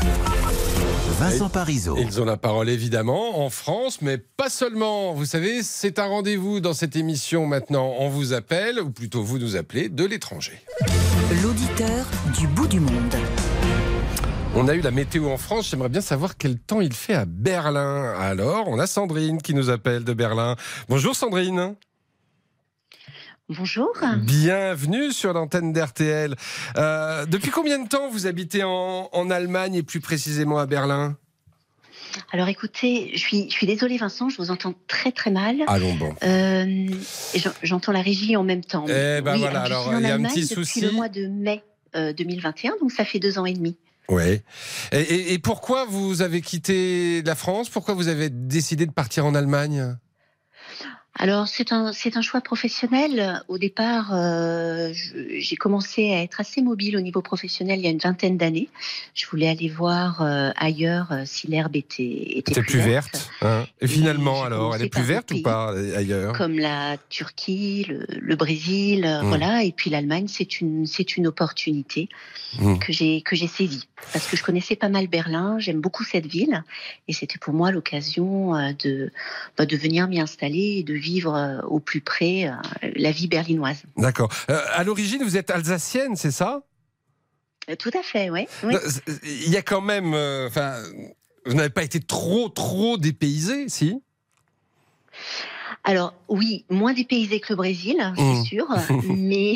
[1.18, 1.96] Vincent Parisot.
[1.98, 5.14] Ils ont la parole évidemment en France, mais pas seulement.
[5.14, 7.94] Vous savez, c'est un rendez-vous dans cette émission maintenant.
[8.00, 10.60] On vous appelle, ou plutôt vous nous appelez, de l'étranger.
[11.42, 12.06] L'auditeur
[12.38, 13.16] du bout du monde.
[14.54, 15.70] On a eu la météo en France.
[15.70, 18.14] J'aimerais bien savoir quel temps il fait à Berlin.
[18.20, 20.58] Alors, on a Sandrine qui nous appelle de Berlin.
[20.90, 21.76] Bonjour Sandrine.
[23.50, 23.90] Bonjour.
[24.22, 26.36] Bienvenue sur l'antenne d'RTL.
[26.78, 31.18] Euh, depuis combien de temps vous habitez en, en Allemagne et plus précisément à Berlin?
[32.32, 35.58] Alors écoutez, je suis, je suis désolée Vincent, je vous entends très très mal.
[35.68, 36.14] Allons bon.
[36.24, 36.88] Euh,
[37.64, 38.86] J'entends la régie en même temps.
[38.88, 40.82] Eh ben Oui, voilà, alors, il y a un petit depuis souci.
[40.82, 41.64] le mois de mai
[41.96, 43.78] euh, 2021, donc ça fait deux ans et demi.
[44.10, 44.42] Oui.
[44.92, 47.70] Et, et- et pourquoi vous avez quitté la France?
[47.70, 49.96] Pourquoi vous avez décidé de partir en Allemagne?
[51.16, 53.42] Alors c'est un c'est un choix professionnel.
[53.50, 57.92] Au départ, euh, j'ai commencé à être assez mobile au niveau professionnel il y a
[57.92, 58.70] une vingtaine d'années.
[59.16, 63.30] Je voulais aller voir euh, ailleurs euh, si l'herbe était était plus verte.
[63.42, 66.34] hein et finalement, alors, elle est plus verte ou pas ailleurs?
[66.38, 69.28] Comme la Turquie, le, le Brésil, euh, Mm.
[69.28, 69.64] voilà.
[69.64, 72.08] Et puis l'Allemagne, c'est une c'est une opportunité
[72.60, 72.80] Mm.
[72.80, 75.60] que j'ai que j'ai saisie parce que je connaissais pas mal Berlin.
[75.60, 76.64] J'aime beaucoup cette ville
[77.08, 78.54] et c'était pour moi l'occasion
[78.84, 79.12] de
[79.58, 82.54] bah, de venir m'y installer et de vivre euh, au plus près euh,
[82.96, 83.84] la vie berlinoise.
[83.98, 84.32] D'accord.
[84.50, 86.62] Euh, à l'origine, vous êtes alsacienne, c'est ça?
[87.78, 88.48] Tout à fait, oui.
[89.24, 90.16] Il y a quand même.
[90.48, 90.82] Enfin,
[91.46, 94.02] vous n'avez pas été trop, trop dépaysé, si?
[95.86, 98.44] Alors oui, moins dépaysé que le Brésil, c'est Mmh.
[98.44, 98.68] sûr,
[99.10, 99.56] mais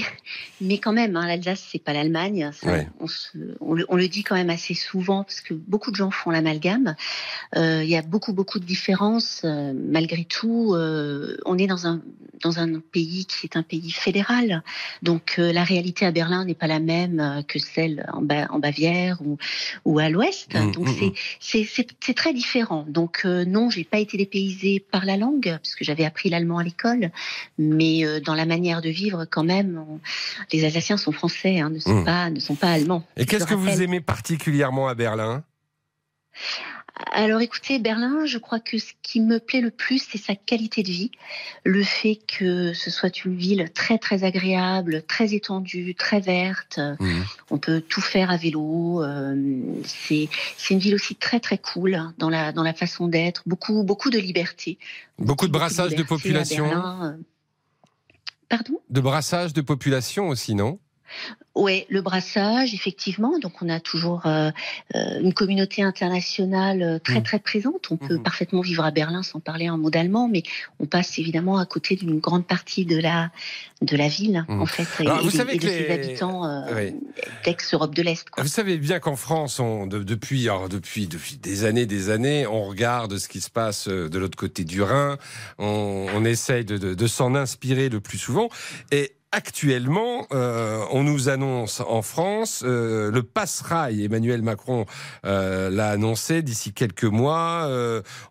[0.61, 2.49] mais quand même, hein, l'Alsace c'est pas l'Allemagne.
[2.63, 2.88] Ouais.
[3.59, 6.32] on, le, on le dit quand même assez souvent parce que beaucoup de gens font
[6.32, 6.95] l'amalgame.
[7.57, 9.41] Euh, Il y a beaucoup beaucoup de différences.
[9.43, 12.01] euh, malgré tout, euh, on est dans un
[12.41, 14.63] dans un pays qui est un pays fédéral,
[15.01, 19.21] donc la réalité à Berlin n'est pas la même que celle en, Ba- en Bavière
[19.21, 19.38] ou
[19.86, 20.53] ou à l'Ouest.
[20.55, 22.86] Mmh, donc mmh, c'est c'est très différent.
[22.89, 27.09] Donc non, j'ai pas été dépaysée par la langue puisque j'avais appris l'allemand à l'école,
[27.57, 29.99] mais euh, dans la manière de vivre quand même, on-
[30.51, 32.05] les Alsaciens sont français, hein, ne sont Mmh.
[32.05, 33.03] pas ne sont pas allemands.
[33.18, 35.43] Et qu'est-ce que vous aimez particulièrement à Berlin?
[37.11, 40.83] Alors écoutez, Berlin, je crois que ce qui me plaît le plus, c'est sa qualité
[40.83, 41.11] de vie.
[41.63, 46.79] Le fait que ce soit une ville très très agréable, très étendue, très verte.
[47.49, 49.03] On peut tout faire à vélo.
[49.03, 49.35] euh,
[49.85, 50.29] c'est
[50.69, 53.41] une ville aussi très très cool hein, dans la dans la façon d'être.
[53.47, 54.77] Beaucoup beaucoup de liberté.
[55.17, 56.69] Beaucoup de brassage de à population.
[58.49, 58.79] Pardon?
[58.91, 60.77] De brassage de population aussi, non?
[61.55, 63.37] Oui, le brassage, effectivement.
[63.39, 64.49] Donc, on a toujours euh,
[64.95, 67.23] euh, une communauté internationale euh, très Mmh.
[67.23, 67.91] très présente.
[67.91, 70.41] On peut parfaitement vivre à Berlin sans parler un mot d'allemand, mais
[70.79, 73.29] on passe évidemment à côté d'une grande partie de la
[73.81, 76.45] de la ville, en fait, et, vous et savez et de que ses les- habitants
[76.45, 76.95] euh, Oui.
[77.43, 78.25] d'ex-Europe de l'Est.
[78.37, 82.47] Vous savez bien qu'en France, on, de- depuis, alors depuis, depuis des années, des années,
[82.47, 85.17] on regarde ce qui se passe de l'autre côté du Rhin.
[85.59, 88.47] On, on essaye de, de- de s'en inspirer le plus souvent.
[88.91, 94.05] Et actuellement, euh, on nous annonce en France euh, le passe-rail.
[94.05, 94.86] Emmanuel Macron
[95.25, 97.67] euh, l'a annoncé d'ici quelques mois.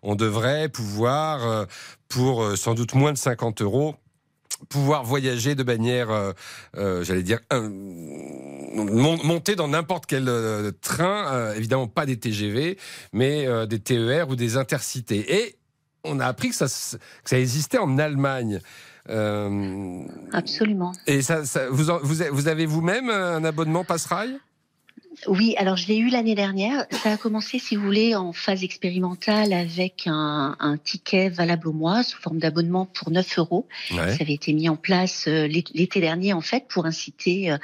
[0.01, 1.67] on devrait pouvoir,
[2.07, 3.95] pour sans doute moins de 50 euros,
[4.69, 6.33] pouvoir voyager de manière,
[6.73, 7.39] j'allais dire,
[8.71, 10.31] monter dans n'importe quel
[10.81, 12.77] train, évidemment pas des TGV,
[13.11, 15.35] mais des TER ou des intercités.
[15.35, 15.57] Et
[16.05, 18.61] on a appris que ça existait en Allemagne.
[19.09, 19.99] Euh,
[20.31, 20.93] Absolument.
[21.07, 24.37] et ça, ça- vous, en- vous, vous avez vous-même un abonnement Passerail?
[25.27, 26.85] Oui, alors je l'ai eu l'année dernière.
[26.91, 31.71] Ça a commencé, si vous voulez, en phase expérimentale avec un, un ticket valable au
[31.73, 33.67] mois sous forme d'abonnement pour 9 euros.
[33.91, 34.09] Ouais.
[34.11, 37.57] Ça avait été mis en place euh, l'é- l'été dernier, en fait, pour inciter euh,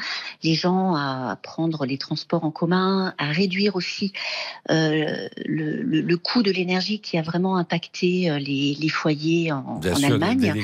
[0.43, 4.13] les gens à prendre les transports en commun, à réduire aussi
[4.69, 9.79] euh, le, le- le coût de l'énergie qui a vraiment impacté les, les foyers en,
[9.79, 10.63] Bien en sûr, Allemagne.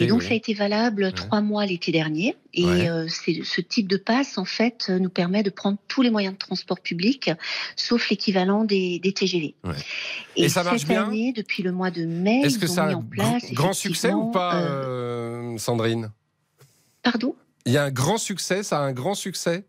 [0.00, 2.36] Et donc, ça a été valable trois mois l'été dernier.
[2.54, 2.88] Et Ouais.
[2.88, 6.36] euh, ce type de passe, en fait, nous permet de prendre tous les moyens de
[6.38, 7.30] transport public,
[7.76, 9.54] sauf l'équivalent des, des TGV.
[10.36, 12.74] Et, Et ça marche cette bien année, depuis le mois de mai, Est-ce que ont
[12.74, 16.10] ça a mis un en place gr- grand succès ou pas, euh, euh, Sandrine
[17.02, 17.34] Pardon?
[17.64, 19.64] Il y a un grand succès, ça a un grand succès?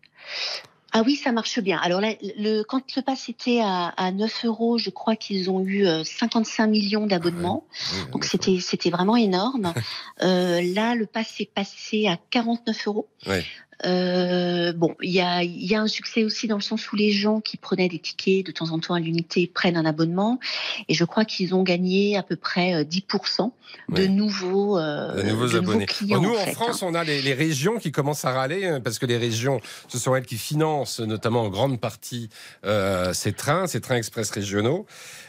[0.92, 1.78] Ah oui, ça marche bien.
[1.78, 5.60] Alors là, le, quand le pass était à, à 9 euros, je crois qu'ils ont
[5.60, 7.66] eu euh, 55 millions d'abonnements.
[8.12, 9.74] Donc c'était c'était vraiment énorme.
[10.22, 13.08] Euh, là, le pass est passé à 49 euros.
[13.28, 13.44] Ouais.
[13.86, 17.10] Euh, bon, il y a, y a un succès aussi dans le sens où les
[17.12, 20.40] gens qui prenaient des tickets de temps en temps à l'unité prennent un abonnement.
[20.88, 23.52] Et je crois qu'ils ont gagné à peu près euh, 10%
[23.90, 24.08] de Ouais.
[24.08, 25.86] nouveaux, euh, de nouveaux de abonnés.
[25.86, 26.20] clients.
[26.20, 26.86] nous, en en fait, France, hein.
[26.90, 29.98] on a les, les régions qui commencent à râler, hein, parce que les régions, ce
[29.98, 32.28] sont elles qui financent notamment en grande partie
[32.64, 34.86] euh, ces trains, ces trains express régionaux.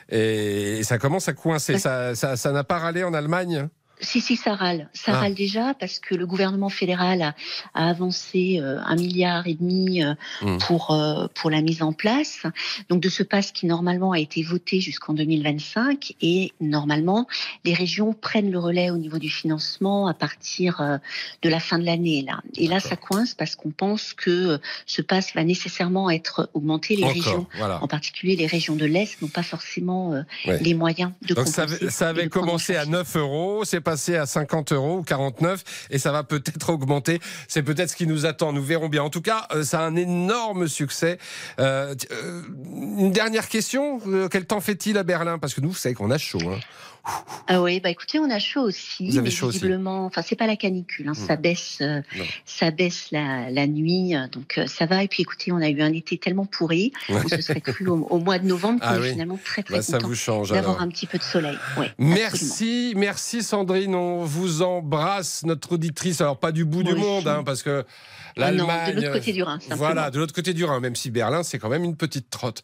[0.09, 1.77] Et, ça commence à coincer.
[1.77, 3.67] Ça ça- ça n'a pas râlé en Allemagne?
[4.01, 4.89] Si, si, ça râle.
[4.93, 5.19] Ça Ah.
[5.19, 7.35] râle déjà parce que le gouvernement fédéral a,
[7.73, 10.57] a avancé euh, un milliard et demi euh, Mm.
[10.59, 12.43] pour, euh, pour la mise en place.
[12.89, 17.27] Donc, de ce pass qui normalement a été voté jusqu'en 2025 et normalement,
[17.65, 20.97] les régions prennent le relais au niveau du financement à partir euh,
[21.41, 22.21] de la fin de l'année.
[22.25, 22.41] Là.
[22.55, 26.95] Et là, ça coince parce qu'on pense que ce pass va nécessairement être augmenté.
[26.95, 27.83] Les Encore, régions, voilà.
[27.83, 30.59] en particulier les régions de l'Est, n'ont pas forcément euh, Ouais.
[30.61, 33.63] les moyens de Donc ça, compenser avait- ça avait prendre en commencé à 9 euros,
[33.65, 37.19] c'est passé à 50 euros ou 49 et ça va peut-être augmenter.
[37.47, 39.01] C'est peut-être ce qui nous attend, nous verrons bien.
[39.01, 41.17] En tout cas, euh, ça a un énorme succès.
[41.59, 42.41] Euh, euh,
[42.99, 45.39] une dernière question, quel temps fait-il à Berlin?
[45.39, 46.39] Parce que nous, vous savez qu'on a chaud.
[46.51, 46.59] hein.
[47.47, 49.09] Ah oui, bah écoutez, on a chaud aussi.
[49.09, 49.57] Vous avez mais chaud aussi.
[49.57, 52.01] visiblement, enfin c'est pas la canicule, hein, ça baisse, euh,
[52.45, 55.03] ça baisse la, la nuit, euh, donc euh, ça va.
[55.03, 57.21] Et puis écoutez, on a eu un été tellement pourri, Ouais.
[57.25, 59.11] on se serait cru au, au mois de novembre, Ah oui.
[59.11, 61.57] finalement très très Bah, ça vous change, d'avoir un petit peu de soleil.
[61.77, 63.95] Ouais, Merci, merci Sandrine.
[63.95, 66.21] On vous embrasse, notre auditrice.
[66.21, 67.29] Alors pas du bout du monde, aussi.
[67.29, 67.83] hein, parce que
[68.41, 68.95] Ah non, de l'Allemagne.
[68.95, 69.77] l'autre côté du Rhin, simplement.
[69.77, 72.61] Voilà, de l'autre côté du Rhin, même si Berlin, c'est quand même une petite trotte.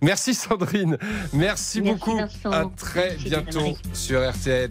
[0.00, 0.98] Merci Sandrine.
[1.32, 2.16] Merci, beaucoup.
[2.16, 2.50] Vincent.
[2.50, 4.70] À très Merci, bientôt sur RTL.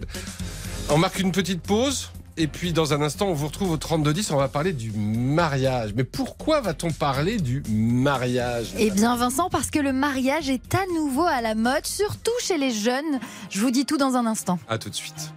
[0.88, 2.10] On marque une petite pause.
[2.38, 5.92] Et puis dans un instant, on vous retrouve au 3210, on va parler du mariage.
[5.94, 10.86] Mais pourquoi va-t-on parler du mariage Eh bien Vincent, parce que le mariage est à
[10.94, 13.20] nouveau à la mode, surtout chez les jeunes.
[13.50, 14.58] Je vous dis tout dans un instant.
[14.66, 15.32] À tout de suite.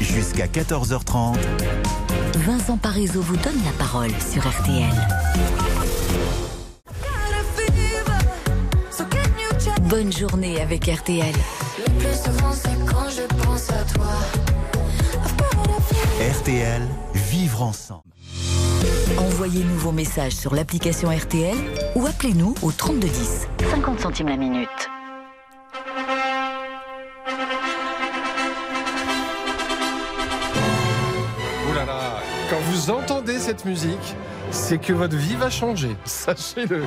[0.00, 1.36] Jusqu'à 14h30.
[2.36, 4.92] Vincent Parisot vous donne la parole sur RTL.
[9.82, 11.32] Bonne journée avec RTL.
[11.78, 14.12] Le plus souvent, c'est quand je pense à toi.
[16.40, 16.82] RTL,
[17.14, 18.02] vivre ensemble.
[19.16, 21.56] Envoyez-nous vos messages sur l'application RTL
[21.94, 23.46] ou appelez-nous au 3210.
[23.70, 24.90] 50 centimes la minute.
[32.76, 34.14] Vous entendez cette musique,
[34.56, 35.96] c'est que votre vie va changer.
[36.04, 36.82] Sachez-le.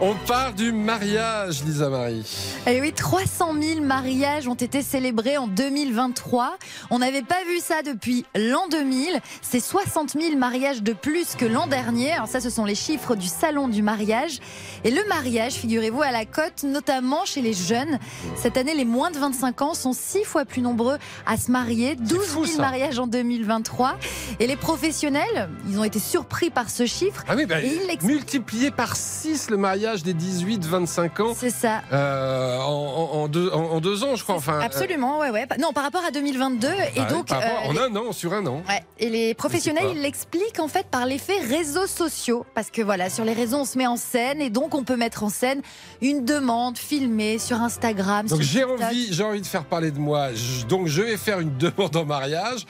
[0.00, 2.26] On part du mariage, Lisa Marie.
[2.66, 6.56] Et oui, 300 000 mariages ont été célébrés en 2023.
[6.90, 9.20] On n'avait pas vu ça depuis l'an 2000.
[9.42, 12.12] C'est 60 000 mariages de plus que l'an dernier.
[12.12, 14.40] Alors ça, ce sont les chiffres du salon du mariage.
[14.84, 17.98] Et le mariage, figurez-vous, à la cote, notamment chez les jeunes.
[18.36, 21.94] Cette année, les moins de 25 ans sont six fois plus nombreux à se marier.
[21.94, 22.62] 12 000 fou, ça.
[22.62, 23.98] mariages en 2023.
[24.40, 27.24] Et les professionnels, ils ont été surpris par ce chiffre.
[27.28, 28.02] Ah oui, bah, l'expliquent.
[28.02, 31.34] multiplié par 6 le mariage des 18-25 ans.
[31.36, 31.82] C'est ça.
[31.92, 34.36] Euh, en, deux, en, en deux ans, je crois.
[34.36, 35.46] Enfin, euh, Absolument, ouais, ouais.
[35.60, 36.68] Non, par rapport à 2022.
[36.68, 38.62] Et ah oui, donc, par rapport- euh, en les- un an, sur un an.
[38.68, 42.46] Ouais, et les professionnels, ils l'expliquent en fait par l'effet réseaux sociaux.
[42.54, 44.96] Parce que voilà, sur les réseaux, on se met en scène et donc on peut
[44.96, 45.62] mettre en scène
[46.02, 48.26] une demande filmée sur Instagram.
[48.26, 50.28] Donc j'ai envie, j'ai envie de faire parler de moi.
[50.34, 52.66] Je- donc je vais faire une demande en mariage.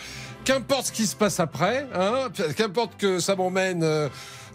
[0.47, 3.85] Qu'importe ce qui se passe après, hein, qu'importe que ça m'emmène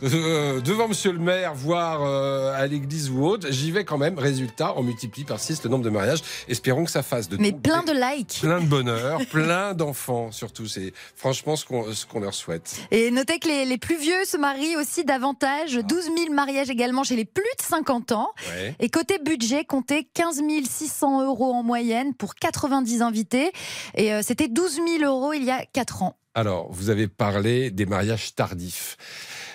[0.04, 4.18] euh, devant Monsieur le Maire, voire euh, à l'église ou autre, j'y vais quand même.
[4.18, 6.22] Résultat, on multiplie par 6 le nombre de mariages.
[6.47, 8.39] Espérons que ça fasse de Mais plein de likes.
[8.41, 10.68] plein de bonheur, plein d'enfants surtout.
[10.68, 12.82] C'est franchement ce qu'on qu'on leur souhaite.
[12.91, 15.74] Et notez que les, les plus vieux se marient aussi davantage.
[15.74, 18.30] 12 000 mariages également chez les plus de 50 ans.
[18.49, 18.76] Ouais.
[18.80, 23.52] Et côté budget, comptez 15 600 euros en moyenne pour 90 invités.
[23.95, 26.18] Et euh, c'était 12 000 euros il y a 4 ans.
[26.34, 28.95] Alors, vous avez parlé des mariages tardifs.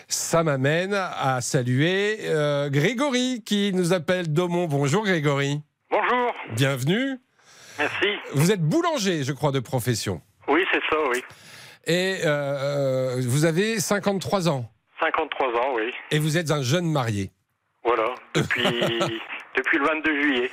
[0.09, 4.67] Ça m'amène à saluer euh, Grégory qui nous appelle Daumont.
[4.67, 5.61] Bonjour Grégory.
[5.91, 7.19] Bonjour, Bienvenue.
[7.79, 8.07] merci.
[8.35, 10.21] Vous êtes boulanger, je crois, de profession.
[10.47, 11.23] Oui, c'est ça, oui.
[11.87, 14.71] Et euh, vous avez 53 ans.
[15.01, 15.91] 53 ans, oui.
[16.13, 17.33] Et vous êtes un jeune marié.
[17.85, 18.63] Voilà, depuis,
[19.57, 20.51] depuis le 22 juillet.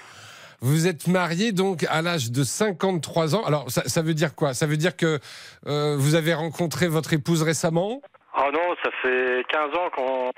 [0.62, 3.43] Vous êtes marié donc à l'âge de 53 ans.
[3.43, 4.54] Alors, ça, ça veut dire quoi?
[4.54, 5.20] Ça veut dire que
[5.68, 8.01] euh, vous avez rencontré votre épouse récemment?
[8.36, 10.32] Ah non, ça fait 15 ans qu'on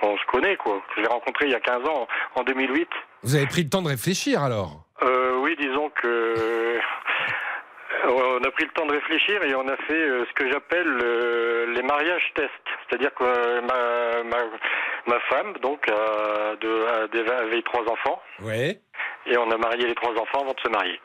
[0.00, 0.80] qu'on se connaît, quoi.
[0.96, 2.06] Je l'ai rencontré il y a 15 ans,
[2.36, 2.88] en 2008.
[3.24, 4.84] Vous avez pris le temps de réfléchir alors?
[5.02, 6.78] Euh, oui, disons que...
[8.04, 10.98] On a pris le temps de réfléchir et on a fait euh, ce que j'appelle
[11.02, 12.50] euh, les mariages tests.
[12.88, 14.44] C'est-à-dire que euh, ma, ma,
[15.06, 18.22] ma femme, donc, a, de, a avait trois enfants.
[18.42, 18.78] Ouais.
[19.26, 21.00] Et on a marié les trois enfants avant de se marier.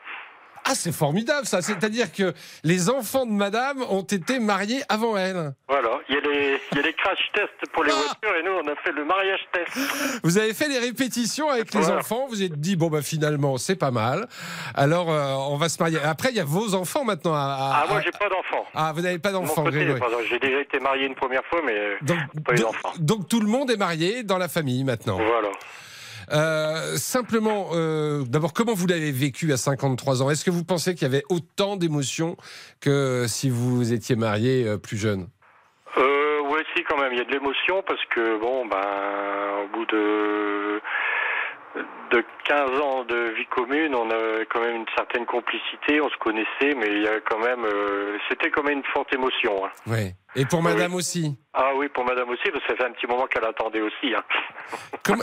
[0.66, 1.60] Ah, c'est formidable ça.
[1.62, 5.52] C'est-à-dire que les enfants de madame ont été mariés avant elle.
[5.68, 8.42] Voilà, il y, a les, il y a les crash tests pour les voitures et
[8.42, 10.20] nous on a fait le mariage test.
[10.22, 13.76] Vous avez fait les répétitions avec les enfants, vous êtes dit, bon, bah finalement, c'est
[13.76, 14.26] pas mal.
[14.74, 15.98] Alors, euh, on va se marier.
[16.02, 17.34] Après, il y a vos enfants maintenant.
[17.34, 18.64] À, à- Ah, moi j'ai pas d'enfants.
[18.74, 21.96] Ah, vous n'avez pas d'enfants, J'ai déjà été marié une première fois, mais euh,
[22.44, 22.92] pas eu d'enfants.
[22.98, 25.16] Donc, tout le monde est marié dans la famille maintenant.
[25.16, 25.48] Voilà.
[26.32, 30.30] Euh, simplement, euh, d'abord, comment vous l'avez vécu à 53 ans?
[30.30, 32.36] Est-ce que vous pensez qu'il y avait autant d'émotions
[32.80, 35.28] que si vous étiez marié euh, plus jeune?
[36.54, 39.86] Ouais, si, quand même, il y a de l'émotion parce que, bon, ben, au bout
[39.86, 40.80] de,
[42.12, 46.16] de 15 ans de vie commune, on a quand même une certaine complicité, on se
[46.18, 49.64] connaissait, mais il y a quand même, euh, c'était quand même une forte émotion.
[49.66, 49.70] hein.
[49.86, 50.14] Ouais.
[50.36, 53.06] Et pour madame aussi Ah oui, pour madame aussi, parce que ça fait un petit
[53.06, 54.14] moment qu'elle attendait aussi.
[54.14, 54.22] hein.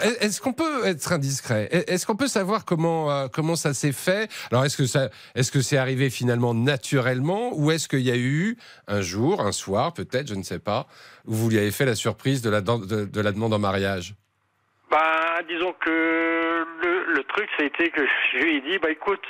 [0.22, 1.68] Est-ce qu'on peut être indiscret?
[1.72, 4.30] Est-ce qu'on peut savoir comment euh, comment ça s'est fait?
[4.52, 8.18] Alors est-ce que ça est-ce que c'est arrivé finalement naturellement ou est-ce qu'il y a
[8.18, 10.88] eu un jour, un soir peut-être, je ne sais pas,
[11.26, 14.14] où vous lui avez fait la surprise de la de, de la demande en mariage?
[14.92, 18.02] Ben, disons que le, le truc, ça a été que
[18.34, 19.22] je lui ai dit, bah écoute,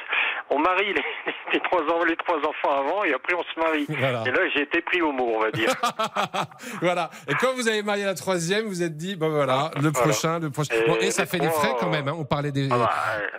[0.49, 1.03] on marie les,
[1.53, 3.85] les trois, en- les trois enfants avant et après on se marie.
[3.87, 4.23] Voilà.
[4.25, 5.71] Et là, j'ai été pris au mot, on va dire.
[6.81, 7.09] Voilà.
[7.27, 10.49] Et quand vous avez marié la troisième, vous êtes dit, bon voilà, le prochain, le
[10.49, 10.73] prochain.
[10.75, 12.07] Et Bon, et ça fait des frais quand même.
[12.07, 12.15] hein.
[12.17, 12.67] On parlait des.
[12.71, 12.91] Ah bah,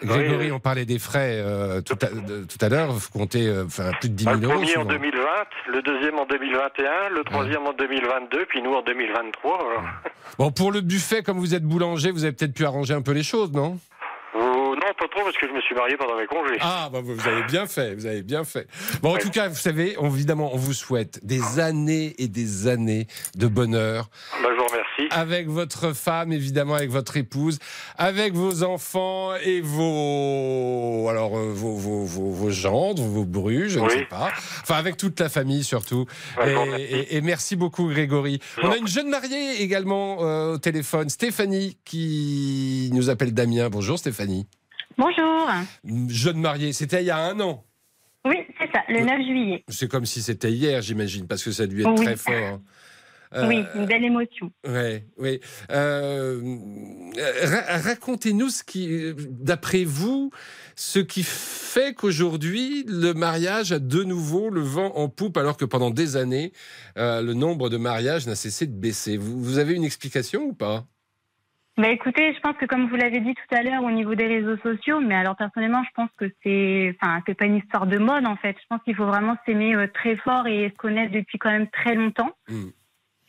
[0.02, 0.52] Grégory, oui.
[0.52, 2.92] on parlait des frais euh, tout, à, de- tout à l'heure.
[2.92, 4.54] Vous comptez euh, enfin, plus de 10 Bah, 000 le euros.
[4.60, 4.92] premier en souvent.
[4.92, 5.26] 2020,
[5.68, 9.58] le deuxième en 2021, le troisième en 2022, puis nous en 2023.
[9.64, 9.80] voilà.
[10.38, 13.12] Bon, pour le buffet, comme vous êtes boulanger, vous avez peut-être pu arranger un peu
[13.12, 13.78] les choses, non?
[14.98, 16.58] Pas trop, parce que je me suis marié pendant mes congés.
[16.60, 18.66] Ah, bah, vous avez bien fait, vous avez bien fait.
[19.02, 22.66] Bon, en tout cas, vous savez, on- évidemment, on vous souhaite des années et des
[22.68, 24.08] années de bonheur.
[24.42, 24.78] Bah, je vous remercie.
[24.98, 25.08] Merci.
[25.10, 27.58] Avec votre femme, évidemment, avec votre épouse,
[27.96, 31.06] avec vos enfants et vos.
[31.08, 34.30] Alors, euh, vos, vos, vos, vos gendres, vos brus, je ne sais pas.
[34.62, 36.06] Enfin, avec toute la famille, surtout.
[36.44, 36.82] Et, merci.
[36.82, 38.40] et- et merci beaucoup, Grégory.
[38.62, 43.70] On a une jeune mariée également euh, au téléphone, Stéphanie, qui nous appelle Damien.
[43.70, 44.46] Bonjour, Stéphanie.
[44.98, 45.48] Bonjour.
[46.08, 47.64] Jeune mariée, c'était il y a un an.
[48.24, 49.64] Oui, c'est ça, le 9 juillet.
[49.68, 52.04] C'est comme si c'était hier, j'imagine, parce que ça a dû être Oui.
[52.04, 52.60] très fort.
[53.34, 54.50] Euh, Oui, une belle émotion.
[54.68, 55.40] Ouais, oui.
[55.70, 56.38] Euh,
[57.42, 60.30] ra- Racontez-nous ce qui, d'après vous,
[60.76, 65.64] ce qui fait qu'aujourd'hui le mariage a de nouveau le vent en poupe, alors que
[65.64, 66.52] pendant des années
[66.98, 69.16] euh, le nombre de mariages n'a cessé de baisser.
[69.16, 70.84] Vous, vous avez une explication ou pas?
[71.82, 74.28] Bah écoutez, je pense que comme vous l'avez dit tout à l'heure au niveau des
[74.28, 77.98] réseaux sociaux, mais alors personnellement, je pense que c'est, enfin, c'est pas une histoire de
[77.98, 78.54] mode en fait.
[78.62, 81.66] Je pense qu'il faut vraiment s'aimer euh, très fort et se connaître depuis quand même
[81.70, 82.30] très longtemps.
[82.48, 82.68] Hmm.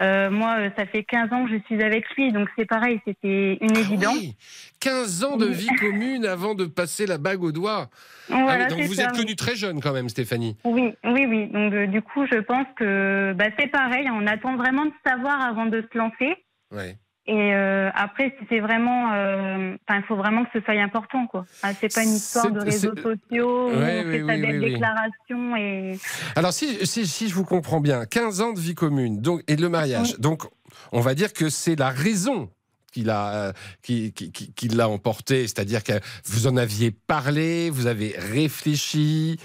[0.03, 3.01] Euh, moi, euh, ça fait 15 ans que je suis avec lui, donc c'est pareil,
[3.07, 4.19] c'était une évidence.
[4.81, 7.89] 15 ans de vie commune avant de passer la bague au doigt.
[8.31, 9.21] Ah oui, donc vous ça, êtes oui.
[9.21, 10.57] connue très jeune quand même, Stéphanie.
[10.63, 11.47] Oui, oui, oui.
[11.47, 14.07] Donc du coup, je pense que bah, c'est pareil.
[14.11, 16.35] On attend vraiment de savoir avant de se lancer.
[16.69, 16.97] Ouais.
[17.25, 21.45] Et euh, après, c'est vraiment, euh, enfin, il faut vraiment que ce soit important, quoi.
[21.79, 24.71] C'est pas une histoire de réseaux sociaux où Ouais, on oui, oui, oui.
[24.71, 25.97] déclaration et.
[26.35, 29.55] Alors, si, si, si je vous comprends bien, 15 ans de vie commune donc, et
[29.55, 30.19] le mariage.
[30.19, 30.43] Donc,
[30.91, 32.49] on va dire que c'est la raison
[33.07, 35.93] euh, qui, qui, qui- qui l'a emporté, c'est-à-dire que
[36.25, 39.37] vous en aviez parlé, vous avez réfléchi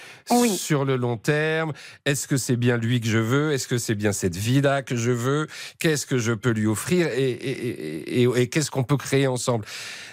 [0.56, 1.72] sur le long terme.
[2.04, 3.52] Est-ce que c'est bien lui que je veux?
[3.52, 5.46] Est-ce que c'est bien cette vie-là que je veux?
[5.78, 7.06] Qu'est-ce que je peux lui offrir?
[7.08, 9.64] Et, et- et- et- et qu'est-ce qu'on peut créer ensemble?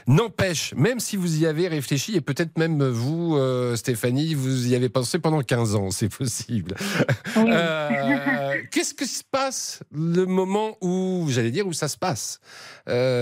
[0.08, 4.76] N'empêche, même si vous y avez réfléchi, et peut-être même vous, euh, Stéphanie, vous y
[4.76, 6.76] avez pensé pendant 15 ans, c'est possible.
[7.38, 12.40] Euh, Qu'est-ce que se passe le moment où, j'allais dire, où ça se passe?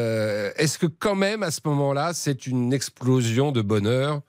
[0.03, 4.21] Euh, Est-ce que quand même, à ce moment-là, c'est une explosion de bonheur?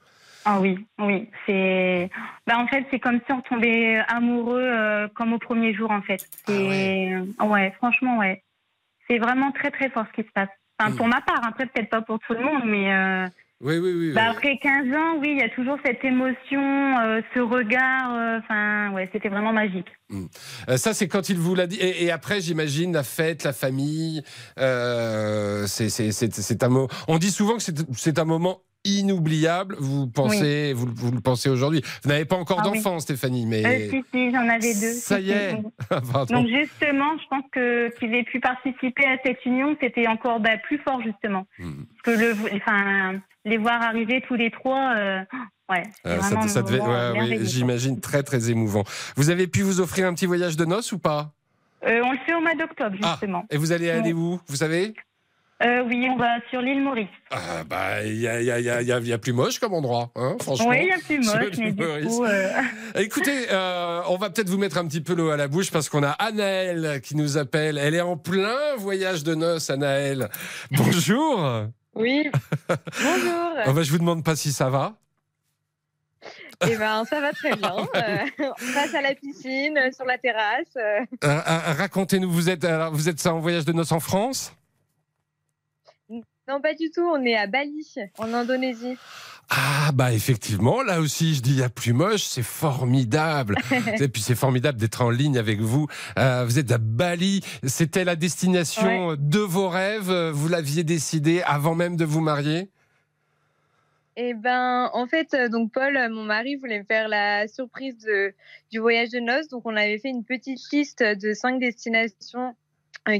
[0.44, 1.28] Ah oui, oui.
[1.46, 2.10] C'est.
[2.46, 6.02] Bah, en fait, c'est comme si on tombait amoureux euh, comme au premier jour, en
[6.02, 6.26] fait.
[6.46, 7.16] C'est.
[7.40, 7.72] ouais.
[7.78, 8.42] franchement, ouais.
[9.08, 10.48] C'est vraiment très, très fort ce qui se passe.
[10.78, 13.28] Enfin, pour ma part, après, peut-être pas pour tout le monde, mais.
[13.60, 14.12] Oui, oui, oui.
[14.12, 18.12] Bah, après 15 ans, oui, il y a toujours cette émotion, euh, ce regard.
[18.14, 19.86] euh, Enfin, ouais, c'était vraiment magique.
[20.68, 21.76] Euh, ça, c'est quand il vous l'a dit.
[21.80, 24.22] Et, et après, j'imagine, la fête, la famille,
[25.66, 26.88] c'est- un moment.
[27.08, 29.76] On dit souvent que c'est- un moment inoubliable.
[29.78, 31.80] Vous pensez, vous, vous le pensez aujourd'hui.
[32.02, 32.76] Vous n'avez pas encore Ah oui.
[32.78, 34.92] d'enfant, Stéphanie, mais Euh, si, si, j'en avais deux.
[34.92, 35.56] ça Si, y est.
[36.12, 36.34] Pardon.
[36.42, 40.58] Donc justement, je pense que qu'ils aient pu participer à cette union, c'était encore bah,
[40.58, 41.46] plus fort justement.
[41.58, 41.84] Hmm.
[42.04, 43.14] Parce que le, enfin,
[43.44, 45.20] les voir arriver tous les trois, euh,
[45.70, 48.84] ouais, c'est Euh, ça, devait, ouais, j'imagine très très émouvant.
[49.16, 51.32] Vous avez pu vous offrir un petit voyage de noces ou pas?
[51.86, 53.44] Euh, on le fait au mois d'octobre Ah, justement.
[53.50, 54.94] Et vous allez aller où Vous savez?
[55.62, 57.06] Euh, oui, on va sur l'île Maurice.
[57.30, 59.32] Ah, bah, il y a, y a- y a- y a- il y a plus
[59.32, 60.68] moche comme endroit, hein, franchement.
[60.70, 62.24] Oui, il y a plus moche, mais du coup,
[62.96, 66.02] Écoutez, on va peut-être vous mettre un petit peu l'eau à la bouche parce qu'on
[66.02, 67.78] a Anaëlle qui nous appelle.
[67.78, 70.28] Elle est en plein voyage de noces, Anaëlle.
[70.72, 71.66] Bonjour.
[71.94, 72.30] Oui.
[72.68, 73.50] Bonjour.
[73.66, 74.94] Oh, bah, je vous demande pas si ça va.
[76.66, 77.74] Eh ben, ça va très bien.
[77.94, 80.76] Euh, face à la piscine, euh, sur la terrasse.
[80.76, 81.00] euh.
[81.24, 84.52] Euh, euh, Racontez-nous, vous êtes, alors, vous êtes en voyage de noces en France?
[86.46, 87.02] Non, pas du tout.
[87.02, 88.96] On est à Bali, en Indonésie.
[89.50, 93.56] Ah bah effectivement, là aussi je dis il y a plus moche, c'est formidable.
[94.00, 95.86] Et puis c'est formidable d'être en ligne avec vous.
[96.18, 101.74] Euh, vous êtes à Bali, c'était la destination de vos rêves, vous l'aviez décidé avant
[101.74, 102.70] même de vous marier?
[104.16, 107.98] Eh ben, en fait, euh, donc Paul, euh, mon mari, voulait me faire la surprise
[107.98, 108.32] de,
[108.70, 109.48] du voyage de noces.
[109.48, 112.54] Donc, on avait fait une petite liste de cinq destinations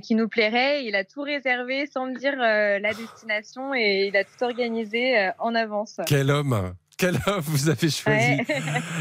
[0.03, 0.85] qui nous plairaient.
[0.85, 5.19] Il a tout réservé sans me dire euh, la destination et il a tout organisé
[5.19, 6.01] euh, en avance.
[6.07, 8.47] Quel homme quel homme vous avez choisi Ouais.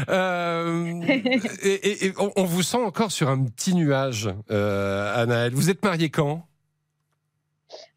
[0.08, 5.54] Euh, et, et- et on, on vous sent encore sur un petit nuage, euh, Anaëlle.
[5.54, 6.44] Vous êtes mariée quand?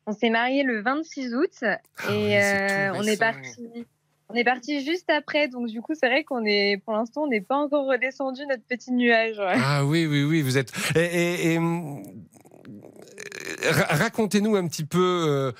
[0.06, 1.64] On s'est mariés le 26 août
[2.10, 3.88] et euh, on est parti.
[4.30, 7.28] On est parti juste après, donc du coup c'est vrai qu'on est, pour l'instant, on
[7.28, 9.40] n'est pas encore redescendu notre petit nuage.
[9.40, 9.54] ouais.
[9.56, 10.72] Ah oui, oui, oui, vous êtes.
[10.96, 11.60] Et, et- et,
[13.90, 15.26] racontez-nous un petit peu.
[15.28, 15.52] euh,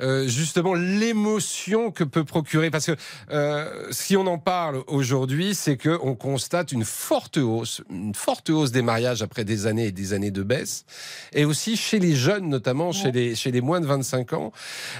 [0.00, 2.94] euh, justement l'émotion que peut procurer parce que
[3.32, 8.48] euh, si on en parle aujourd'hui c'est que on constate une forte hausse une forte
[8.48, 10.84] hausse des mariages après des années et des années de baisse
[11.32, 14.52] et aussi chez les jeunes notamment chez les chez les moins de 25 ans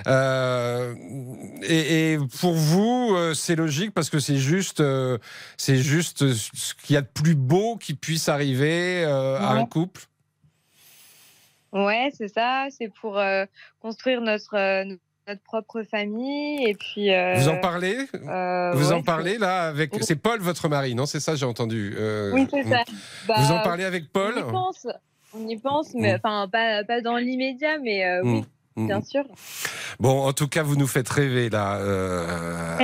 [0.08, 0.94] Euh,
[1.62, 5.16] et, et pour vous euh, c'est logique parce que c'est juste euh,
[5.56, 9.60] c'est juste ce qu'il y a de plus beau qui puisse arriver euh, à Ouais.
[9.60, 10.06] un couple?
[11.72, 12.66] Ouais, c'est ça.
[12.70, 13.44] C'est pour euh,
[13.80, 14.84] construire notre, euh,
[15.26, 16.64] notre propre famille.
[16.68, 17.12] Et puis.
[17.12, 17.96] euh, Vous en parlez?
[18.14, 19.92] euh, Vous ouais, en parlez là avec.
[20.00, 21.06] C'est Paul, votre mari, non?
[21.06, 21.94] C'est ça, j'ai entendu.
[21.98, 22.82] Euh, Oui, c'est ça.
[23.36, 24.86] Vous en Bah, parlez avec Paul On y pense.
[25.34, 26.20] On y pense, mais Mm.
[26.24, 28.44] enfin, pas, pas dans l'immédiat, mais euh, oui, Mm.
[28.86, 29.24] Bien sûr.
[30.00, 31.76] Bon, en tout cas, vous nous faites rêver là.
[31.76, 32.76] euh,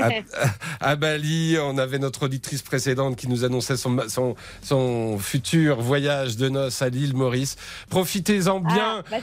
[0.81, 5.81] à, à Bali, on avait notre auditrice précédente qui nous annonçait son, son, son futur
[5.81, 7.57] voyage de noces à l'île Maurice.
[7.91, 9.03] Profitez-en bien.
[9.07, 9.17] Ah, bah,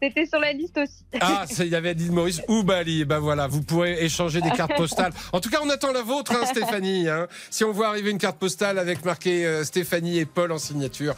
[0.00, 1.04] c'était, sur la liste aussi.
[1.20, 3.04] Ah, il y avait l'île Maurice ou Bali.
[3.04, 5.12] Ben voilà, vous pourrez échanger des cartes postales.
[5.32, 7.08] En tout cas, on attend la vôtre, hein, Stéphanie.
[7.08, 7.26] hein.
[7.50, 11.14] Si on voit arriver une carte postale avec marqué euh, Stéphanie et Paul en signature,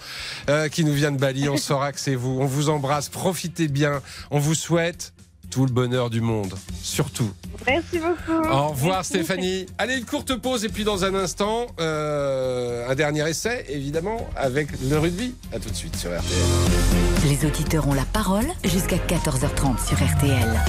[0.49, 2.39] euh, qui nous vient de Bali, on saura que c'est vous.
[2.41, 3.09] On vous embrasse.
[3.09, 4.03] Profitez bien.
[4.31, 5.13] On vous souhaite
[5.51, 6.55] tout le bonheur du monde.
[6.83, 7.31] Surtout.
[7.67, 8.49] Merci beaucoup.
[8.49, 9.15] Au revoir Merci.
[9.15, 9.67] Stéphanie.
[9.79, 14.69] Allez, une courte pause et puis dans un instant, euh, un dernier essai, évidemment, avec
[14.89, 15.35] le rugby.
[15.53, 17.29] À tout de suite sur RTL.
[17.29, 20.61] Les auditeurs ont la parole jusqu'à 14h30 sur RTL.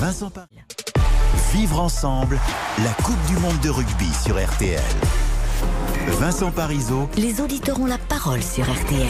[0.00, 0.48] Vincent Paris.
[1.52, 2.38] Vivre ensemble
[2.82, 4.80] la Coupe du Monde de rugby sur RTL.
[6.12, 7.08] Vincent Parisot.
[7.16, 9.06] Les auditeurs ont la parole sur RTL.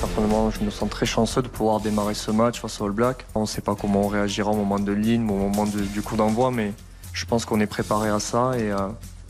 [0.00, 3.24] Personnellement, je me sens très chanceux de pouvoir démarrer ce match face aux All Blacks.
[3.34, 6.02] On ne sait pas comment on réagira au moment de ligne, au moment de- du
[6.02, 6.72] coup d'envoi, mais
[7.12, 8.52] je pense qu'on est préparé à ça.
[8.58, 8.88] Et euh,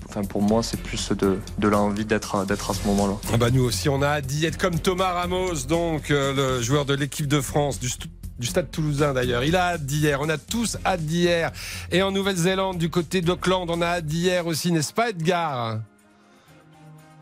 [0.09, 3.15] enfin, pour moi, c'est plus de, de l'envie d'être à, d'être à ce moment-là.
[3.33, 6.63] Ah bah nous aussi, on a hâte d'y être comme Thomas Ramos, donc euh, le
[6.63, 8.07] joueur de l'équipe de France, du, st-
[8.39, 9.45] du stade toulousain d'ailleurs.
[9.45, 11.53] Il a hâte d'hier, on a tous hâte d'hier.
[11.93, 15.79] Et en Nouvelle-Zélande, du côté d'Auckland, on a hâte d'hier aussi, n'est-ce pas Edgar?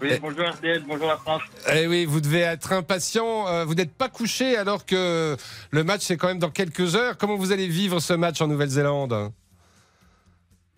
[0.03, 1.43] Oui, bonjour RTL, bonjour la France.
[1.73, 3.47] Eh oui, vous devez être impatient.
[3.47, 5.37] euh, vous n'êtes pas couché alors que
[5.71, 7.17] le match c'est quand même dans quelques heures.
[7.17, 9.31] Comment vous allez vivre ce match en Nouvelle-Zélande?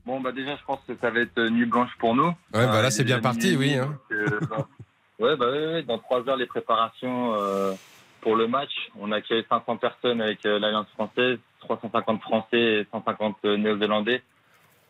[0.05, 2.27] Bon, bah déjà, je pense que ça va être euh, nuit blanche pour nous.
[2.53, 3.99] Ouais, bah là, c'est il est bien parti, oui, hein.
[4.13, 4.29] euh,
[5.19, 7.73] ouais, bah oui, oui, dans trois heures, les préparations euh,
[8.21, 8.73] pour le match.
[9.01, 14.23] On a accueilli 500 personnes avec euh, l'Alliance française, 350 Français et 150 Néo-Zélandais.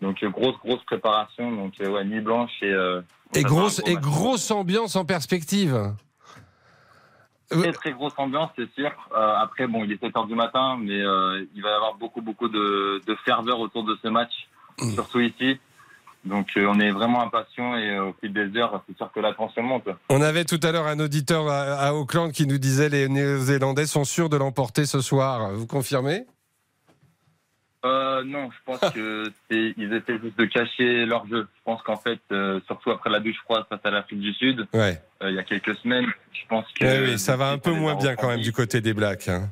[0.04, 1.50] Donc, euh, grosse, grosse préparation.
[1.50, 2.66] Donc, euh, ouais, nuit blanche et...
[2.72, 3.00] euh,
[3.34, 5.92] Et grosse, gros et grosse ambiance en perspective.
[7.50, 8.90] Très très grosse ambiance, c'est sûr.
[9.16, 11.94] Euh, après, bon, il est 7 heures du matin, mais euh, il va y avoir
[11.94, 14.32] beaucoup beaucoup de, de ferveur autour de ce match,
[14.94, 15.58] surtout ici.
[16.24, 19.20] Donc euh, on est vraiment impatients et euh, au fil des heures, c'est sûr que
[19.20, 19.88] la tension monte.
[20.08, 23.84] On avait tout à l'heure un auditeur à, à Auckland qui nous disait les Néo-Zélandais
[23.86, 25.50] sont sûrs de l'emporter ce soir.
[25.52, 26.24] Vous confirmez?
[27.84, 31.46] Euh, non, je pense que c'est ils essaient juste de cacher leur jeu.
[31.66, 34.66] Je pense qu'en fait, euh, surtout après la douche froide face à l'Afrique du Sud,
[34.74, 35.00] Ouais.
[35.22, 36.04] euh, il y a quelques semaines,
[36.34, 38.82] je pense que Eh oui, ça va un peu moins bien quand même du côté
[38.82, 39.28] des Blacks.
[39.28, 39.48] hein.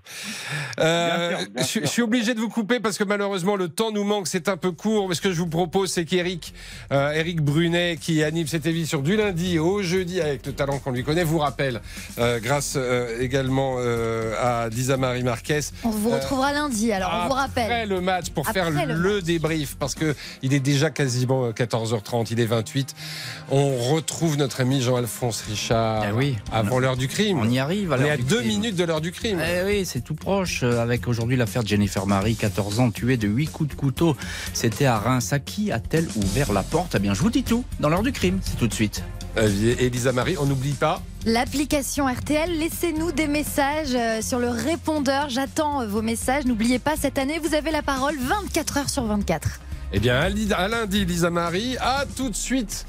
[0.78, 1.80] Euh, Bien sûr, bien je, sûr.
[1.84, 4.58] je suis obligé de vous couper parce que malheureusement le temps nous manque, c'est un
[4.58, 5.08] peu court.
[5.08, 6.52] Mais ce que je vous propose, c'est qu'Éric,
[6.92, 10.90] euh, Éric Brunet, qui anime cette émission du lundi au jeudi avec le talent qu'on
[10.90, 11.80] lui connaît, vous rappelle,
[12.18, 15.60] euh, grâce euh, également euh, à Lisa Marie Marquez.
[15.82, 17.88] On vous euh, retrouvera lundi, alors on vous après rappelle.
[17.88, 21.52] le match pour Après faire le le, débrief parce que il est déjà quasiment euh,
[22.02, 22.94] 14h30, il est 28.
[23.50, 27.38] On retrouve notre ami Jean-Alphonse Richard Eh oui, avant l'heure du crime.
[27.38, 28.48] On y arrive à On est à deux crime.
[28.48, 29.40] minutes de l'heure du crime.
[29.40, 30.60] Eh oui, c'est tout proche.
[30.62, 34.16] euh, Avec aujourd'hui l'affaire de Jennifer Marie, 14 ans, tuée de 8 coups de couteau.
[34.52, 35.32] C'était à Reims.
[35.32, 36.94] À qui a-t-elle ouvert la porte?
[36.96, 38.38] Eh bien, je vous dis tout dans l'heure du crime.
[38.42, 39.02] C'est tout de suite.
[39.36, 41.00] Elisa Marie, on n'oublie pas.
[41.24, 45.30] L'application RTL, laissez-nous des messages euh, sur le répondeur.
[45.30, 46.44] J'attends euh, vos messages.
[46.44, 49.60] N'oubliez pas, cette année, vous avez la parole 24 heures sur 24.
[49.92, 51.76] Eh bien, à lundi, Lisa Marie.
[51.78, 52.86] À tout de suite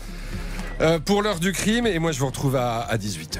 [0.81, 1.85] euh, pour l'heure du crime.
[1.85, 3.39] Et moi, je vous retrouve à, à 18h.